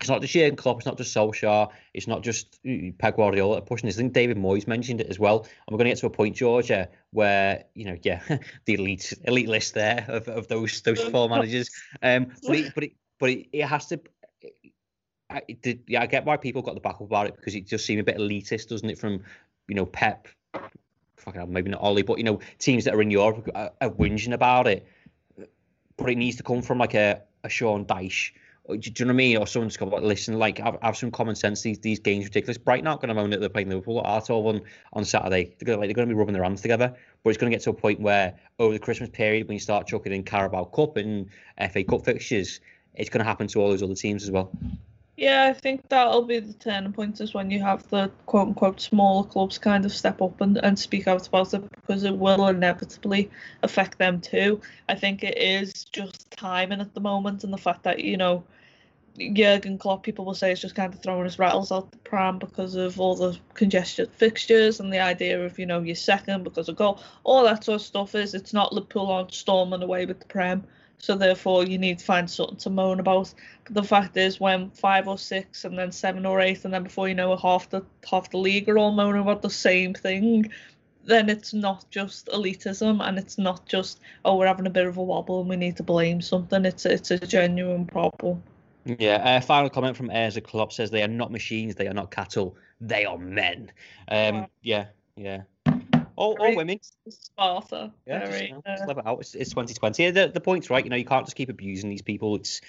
It's 0.00 0.08
not 0.08 0.20
just 0.20 0.32
Jurgen 0.32 0.56
Klopp, 0.56 0.78
it's 0.78 0.86
not 0.86 0.98
just 0.98 1.16
Solskjaer, 1.16 1.68
it's 1.94 2.06
not 2.06 2.22
just 2.22 2.58
uh, 2.68 2.90
Pep 2.98 3.16
Guardiola 3.16 3.62
pushing 3.62 3.86
this. 3.86 3.96
I 3.96 4.00
think 4.00 4.12
David 4.12 4.36
Moyes 4.36 4.66
mentioned 4.66 5.00
it 5.00 5.06
as 5.08 5.18
well. 5.18 5.38
And 5.38 5.48
we're 5.70 5.78
going 5.78 5.86
to 5.86 5.90
get 5.90 5.98
to 5.98 6.06
a 6.06 6.10
point, 6.10 6.36
Georgia, 6.36 6.88
where 7.12 7.64
you 7.74 7.84
know, 7.86 7.96
yeah, 8.02 8.20
the 8.64 8.74
elite 8.74 9.12
elite 9.24 9.48
list 9.48 9.74
there 9.74 10.04
of, 10.08 10.28
of 10.28 10.48
those 10.48 10.82
those 10.82 11.00
four 11.00 11.28
managers. 11.30 11.70
Um, 12.02 12.32
but 12.46 12.56
it, 12.56 12.74
but 12.74 12.84
it, 12.84 12.92
but 13.18 13.30
it, 13.30 13.46
it 13.52 13.64
has 13.64 13.86
to 13.86 14.00
I 15.30 15.42
did, 15.60 15.82
yeah, 15.86 16.02
I 16.02 16.06
get 16.06 16.24
why 16.24 16.36
people 16.36 16.62
got 16.62 16.74
the 16.74 16.80
back 16.80 16.96
up 16.96 17.02
about 17.02 17.26
it 17.26 17.36
because 17.36 17.54
it 17.54 17.66
just 17.66 17.84
seemed 17.84 18.00
a 18.00 18.04
bit 18.04 18.16
elitist, 18.16 18.68
doesn't 18.68 18.88
it? 18.88 18.98
From 18.98 19.22
you 19.68 19.74
know 19.74 19.86
Pep, 19.86 20.28
fucking 21.16 21.40
hell, 21.40 21.46
maybe 21.46 21.70
not 21.70 21.80
Ollie, 21.80 22.02
but 22.02 22.18
you 22.18 22.24
know 22.24 22.40
teams 22.58 22.84
that 22.84 22.94
are 22.94 23.02
in 23.02 23.10
Europe 23.10 23.48
are, 23.54 23.72
are 23.80 23.90
whinging 23.90 24.32
about 24.32 24.66
it. 24.66 24.86
But 25.96 26.10
it 26.10 26.16
needs 26.16 26.36
to 26.36 26.42
come 26.42 26.62
from 26.62 26.78
like 26.78 26.94
a, 26.94 27.22
a 27.42 27.48
Sean 27.48 27.84
Dyche 27.84 28.32
do 28.68 28.74
you 28.74 29.04
know 29.04 29.08
what 29.08 29.14
I 29.14 29.16
mean? 29.16 29.36
Or 29.36 29.46
someone's 29.46 29.76
got 29.76 30.02
listen, 30.02 30.38
like 30.38 30.58
have, 30.58 30.78
have 30.82 30.96
some 30.96 31.10
common 31.10 31.34
sense. 31.34 31.62
These 31.62 31.78
these 31.78 31.98
games 31.98 32.24
ridiculous. 32.24 32.58
Brighton 32.58 32.86
aren't 32.86 33.00
going 33.00 33.08
to 33.08 33.14
moan 33.14 33.30
that 33.30 33.40
they're 33.40 33.48
playing 33.48 33.68
Liverpool 33.68 34.04
at 34.06 34.30
all 34.30 34.48
on 34.48 34.60
on 34.92 35.04
Saturday. 35.04 35.54
They're 35.58 35.76
going 35.76 35.80
like 35.80 35.96
to 35.96 36.06
be 36.06 36.14
rubbing 36.14 36.34
their 36.34 36.42
hands 36.42 36.62
together. 36.62 36.94
But 37.22 37.30
it's 37.30 37.38
going 37.38 37.50
to 37.50 37.56
get 37.56 37.62
to 37.64 37.70
a 37.70 37.74
point 37.74 38.00
where 38.00 38.34
over 38.58 38.72
the 38.72 38.78
Christmas 38.78 39.10
period, 39.10 39.46
when 39.48 39.54
you 39.54 39.60
start 39.60 39.86
chucking 39.86 40.12
in 40.12 40.24
Carabao 40.24 40.64
Cup 40.64 40.96
and 40.96 41.28
FA 41.70 41.84
Cup 41.84 42.04
fixtures, 42.04 42.60
it's 42.94 43.10
going 43.10 43.20
to 43.20 43.24
happen 43.24 43.46
to 43.48 43.60
all 43.60 43.70
those 43.70 43.82
other 43.82 43.94
teams 43.94 44.24
as 44.24 44.30
well. 44.30 44.50
Yeah, 45.16 45.46
I 45.48 45.54
think 45.54 45.88
that'll 45.88 46.22
be 46.22 46.40
the 46.40 46.52
turning 46.52 46.92
point 46.92 47.22
is 47.22 47.32
when 47.32 47.50
you 47.50 47.62
have 47.62 47.88
the 47.88 48.10
quote 48.26 48.48
unquote 48.48 48.80
smaller 48.82 49.26
clubs 49.26 49.56
kind 49.56 49.86
of 49.86 49.92
step 49.92 50.20
up 50.20 50.42
and, 50.42 50.58
and 50.58 50.78
speak 50.78 51.08
out 51.08 51.26
about 51.26 51.54
it 51.54 51.70
because 51.70 52.04
it 52.04 52.14
will 52.14 52.48
inevitably 52.48 53.30
affect 53.62 53.96
them 53.96 54.20
too. 54.20 54.60
I 54.90 54.94
think 54.94 55.24
it 55.24 55.38
is 55.38 55.86
just 55.86 56.30
timing 56.32 56.82
at 56.82 56.92
the 56.92 57.00
moment 57.00 57.44
and 57.44 57.52
the 57.52 57.58
fact 57.58 57.82
that, 57.84 58.00
you 58.00 58.18
know, 58.18 58.44
Jurgen 59.16 59.78
Klopp, 59.78 60.02
people 60.02 60.24
will 60.24 60.34
say, 60.34 60.52
is 60.52 60.60
just 60.60 60.74
kind 60.74 60.92
of 60.92 61.00
throwing 61.00 61.24
his 61.24 61.38
rattles 61.38 61.72
out 61.72 61.90
the 61.90 61.98
pram 61.98 62.38
because 62.38 62.74
of 62.74 63.00
all 63.00 63.16
the 63.16 63.38
congested 63.54 64.10
fixtures 64.12 64.80
and 64.80 64.92
the 64.92 65.00
idea 65.00 65.44
of, 65.44 65.58
you 65.58 65.66
know, 65.66 65.80
you're 65.80 65.96
second 65.96 66.44
because 66.44 66.68
of 66.68 66.76
goal. 66.76 67.02
All 67.24 67.44
that 67.44 67.64
sort 67.64 67.80
of 67.80 67.86
stuff 67.86 68.14
is 68.14 68.34
it's 68.34 68.52
not 68.52 68.72
Liverpool 68.72 69.10
on 69.10 69.30
storming 69.30 69.82
away 69.82 70.06
with 70.06 70.20
the 70.20 70.26
Prem. 70.26 70.64
So 70.98 71.14
therefore, 71.14 71.64
you 71.64 71.78
need 71.78 71.98
to 71.98 72.04
find 72.04 72.28
something 72.30 72.56
to 72.58 72.70
moan 72.70 73.00
about. 73.00 73.32
The 73.68 73.82
fact 73.82 74.16
is, 74.16 74.40
when 74.40 74.70
five 74.70 75.08
or 75.08 75.18
six, 75.18 75.64
and 75.64 75.78
then 75.78 75.92
seven 75.92 76.24
or 76.24 76.40
eight, 76.40 76.64
and 76.64 76.72
then 76.72 76.84
before 76.84 77.08
you 77.08 77.14
know 77.14 77.34
it, 77.34 77.40
half 77.40 77.68
the 77.68 77.82
half 78.08 78.30
the 78.30 78.38
league 78.38 78.68
are 78.68 78.78
all 78.78 78.92
moaning 78.92 79.20
about 79.20 79.42
the 79.42 79.50
same 79.50 79.92
thing, 79.92 80.50
then 81.04 81.28
it's 81.28 81.52
not 81.52 81.84
just 81.90 82.28
elitism, 82.28 83.06
and 83.06 83.18
it's 83.18 83.36
not 83.36 83.66
just 83.66 84.00
oh 84.24 84.36
we're 84.36 84.46
having 84.46 84.66
a 84.66 84.70
bit 84.70 84.86
of 84.86 84.96
a 84.96 85.02
wobble 85.02 85.40
and 85.40 85.50
we 85.50 85.56
need 85.56 85.76
to 85.76 85.82
blame 85.82 86.22
something. 86.22 86.64
It's 86.64 86.86
it's 86.86 87.10
a 87.10 87.18
genuine 87.18 87.86
problem. 87.86 88.42
Yeah. 88.98 89.16
Uh, 89.16 89.40
final 89.40 89.68
comment 89.68 89.96
from 89.96 90.10
Airs 90.10 90.38
Club 90.44 90.72
says 90.72 90.90
they 90.90 91.02
are 91.02 91.08
not 91.08 91.32
machines, 91.32 91.74
they 91.74 91.88
are 91.88 91.94
not 91.94 92.10
cattle, 92.10 92.56
they 92.80 93.04
are 93.04 93.18
men. 93.18 93.72
Um. 94.08 94.46
Yeah. 94.62 94.86
Yeah. 95.16 95.42
All, 96.16 96.34
all 96.40 96.56
women. 96.56 96.80
Sparta. 97.08 97.92
Yeah, 98.06 98.26
Very, 98.26 98.54
just, 98.66 98.88
uh... 98.88 99.02
out. 99.04 99.20
It's, 99.20 99.34
it's 99.34 99.50
2020. 99.50 100.10
The, 100.12 100.28
the 100.28 100.40
point's 100.40 100.70
right. 100.70 100.82
You 100.82 100.90
know, 100.90 100.96
you 100.96 101.04
can't 101.04 101.26
just 101.26 101.36
keep 101.36 101.50
abusing 101.50 101.90
these 101.90 102.02
people. 102.02 102.36
It's 102.36 102.62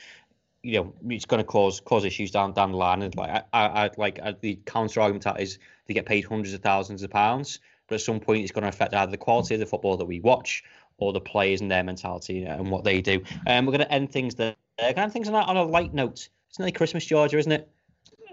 you 0.64 0.82
know, 0.82 0.94
it's 1.10 1.26
going 1.26 1.40
to 1.40 1.46
cause 1.46 1.80
cause 1.80 2.04
issues 2.04 2.32
down 2.32 2.54
down 2.54 2.72
the 2.72 2.78
line. 2.78 3.02
And 3.02 3.16
like, 3.16 3.30
I, 3.30 3.44
I, 3.54 3.86
I 3.86 3.90
like 3.98 4.20
I, 4.22 4.34
the 4.42 4.60
counter 4.66 5.02
argument 5.02 5.24
that 5.24 5.40
is 5.40 5.60
they 5.86 5.94
get 5.94 6.06
paid 6.06 6.26
hundreds 6.26 6.54
of 6.54 6.62
thousands 6.62 7.04
of 7.04 7.10
pounds, 7.10 7.60
but 7.88 7.96
at 7.96 8.02
some 8.02 8.20
point 8.20 8.44
it's 8.44 8.52
going 8.52 8.64
to 8.64 8.70
affect 8.70 8.94
either 8.94 9.12
the 9.12 9.18
quality 9.18 9.54
of 9.54 9.60
the 9.60 9.66
football 9.66 9.98
that 9.98 10.06
we 10.06 10.20
watch 10.20 10.64
or 10.98 11.14
the 11.14 11.22
players 11.22 11.62
and 11.62 11.72
their 11.72 11.84
mentality 11.84 12.44
and 12.44 12.72
what 12.72 12.84
they 12.84 13.02
do. 13.02 13.22
And 13.46 13.60
um, 13.60 13.66
we're 13.66 13.78
going 13.78 13.88
to 13.88 13.94
end 13.94 14.12
things 14.12 14.36
there. 14.36 14.56
Kind 14.80 15.00
of 15.00 15.14
things 15.14 15.28
on 15.28 15.36
a, 15.36 15.40
on 15.40 15.58
a 15.58 15.64
light 15.64 15.94
note. 15.94 16.30
It's 16.50 16.60
nearly 16.60 16.72
Christmas, 16.72 17.06
Georgia, 17.06 17.38
isn't 17.38 17.52
it? 17.52 17.70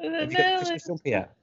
Uh, 0.02 0.10
Have 0.10 0.30
you 0.30 0.38
got 0.38 0.58
Christmas 0.58 0.86
jumper 0.86 1.08
yet? 1.08 1.34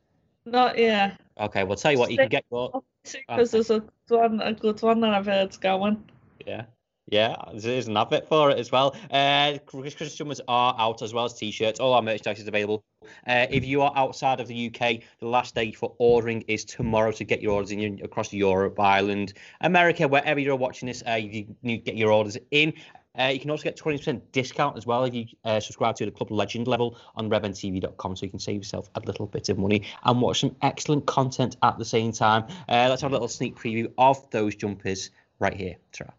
Not 0.45 0.77
yet. 0.77 1.19
Okay, 1.39 1.63
well, 1.63 1.75
tell 1.75 1.91
you 1.91 1.99
what, 1.99 2.11
you 2.11 2.17
can 2.17 2.29
get 2.29 2.45
your 2.51 2.83
because 3.03 3.51
there's 3.51 3.69
a 3.69 3.79
good 4.07 4.19
one, 4.19 4.41
a 4.41 4.53
good 4.53 4.81
one 4.81 5.01
that 5.01 5.13
I've 5.13 5.25
heard's 5.25 5.57
going. 5.57 6.03
Yeah. 6.45 6.65
Yeah, 7.07 7.35
there's 7.53 7.87
an 7.87 7.97
advert 7.97 8.29
for 8.29 8.51
it 8.51 8.59
as 8.59 8.71
well. 8.71 8.95
Uh, 9.09 9.57
Christmas 9.65 10.15
jumpers 10.15 10.39
are 10.47 10.75
out 10.77 11.01
as 11.01 11.13
well 11.13 11.25
as 11.25 11.33
t-shirts. 11.33 11.79
All 11.79 11.93
our 11.93 12.01
merchandise 12.01 12.39
is 12.39 12.47
available. 12.47 12.83
Uh, 13.27 13.47
if 13.49 13.65
you 13.65 13.81
are 13.81 13.91
outside 13.97 14.39
of 14.39 14.47
the 14.47 14.67
UK, 14.67 15.01
the 15.19 15.27
last 15.27 15.53
day 15.53 15.73
for 15.73 15.93
ordering 15.97 16.41
is 16.47 16.63
tomorrow 16.63 17.11
to 17.11 17.25
get 17.25 17.41
your 17.41 17.53
orders 17.53 17.71
in 17.71 17.99
across 18.03 18.31
Europe, 18.31 18.79
Ireland, 18.79 19.33
America, 19.59 20.07
wherever 20.07 20.39
you're 20.39 20.55
watching 20.55 20.87
this. 20.87 21.03
Uh, 21.05 21.15
you 21.15 21.47
to 21.65 21.77
get 21.77 21.97
your 21.97 22.11
orders 22.11 22.37
in. 22.51 22.73
Uh, 23.17 23.25
you 23.25 23.39
can 23.39 23.51
also 23.51 23.63
get 23.63 23.77
20% 23.77 24.21
discount 24.31 24.77
as 24.77 24.85
well 24.85 25.03
if 25.03 25.13
you 25.13 25.25
uh, 25.43 25.59
subscribe 25.59 25.95
to 25.95 26.05
the 26.05 26.11
Club 26.11 26.31
Legend 26.31 26.67
level 26.67 26.97
on 27.15 27.29
redmentv.com, 27.29 28.15
so 28.15 28.25
you 28.25 28.29
can 28.29 28.39
save 28.39 28.55
yourself 28.57 28.89
a 28.95 29.01
little 29.01 29.27
bit 29.27 29.49
of 29.49 29.57
money 29.57 29.83
and 30.03 30.21
watch 30.21 30.39
some 30.39 30.55
excellent 30.61 31.05
content 31.05 31.57
at 31.61 31.77
the 31.77 31.83
same 31.83 32.13
time. 32.13 32.45
Uh, 32.69 32.87
let's 32.89 33.01
have 33.01 33.11
a 33.11 33.15
little 33.15 33.27
sneak 33.27 33.57
preview 33.57 33.91
of 33.97 34.29
those 34.31 34.55
jumpers 34.55 35.11
right 35.39 35.53
here. 35.53 35.75
Tara. 35.91 36.13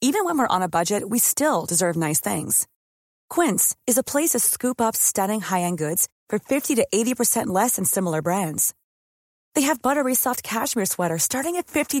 Even 0.00 0.24
when 0.24 0.36
we're 0.38 0.48
on 0.48 0.62
a 0.62 0.68
budget, 0.68 1.08
we 1.08 1.18
still 1.18 1.64
deserve 1.64 1.96
nice 1.96 2.20
things. 2.20 2.66
Quince 3.30 3.76
is 3.86 3.98
a 3.98 4.02
place 4.02 4.30
to 4.30 4.38
scoop 4.38 4.80
up 4.80 4.96
stunning 4.96 5.40
high-end 5.40 5.78
goods 5.78 6.08
for 6.28 6.38
50 6.38 6.74
to 6.74 6.86
80% 6.92 7.46
less 7.46 7.76
than 7.76 7.84
similar 7.84 8.20
brands. 8.20 8.74
They 9.54 9.62
have 9.62 9.80
buttery 9.80 10.14
soft 10.14 10.42
cashmere 10.42 10.86
sweaters 10.86 11.22
starting 11.22 11.56
at 11.56 11.66
$50 11.66 12.00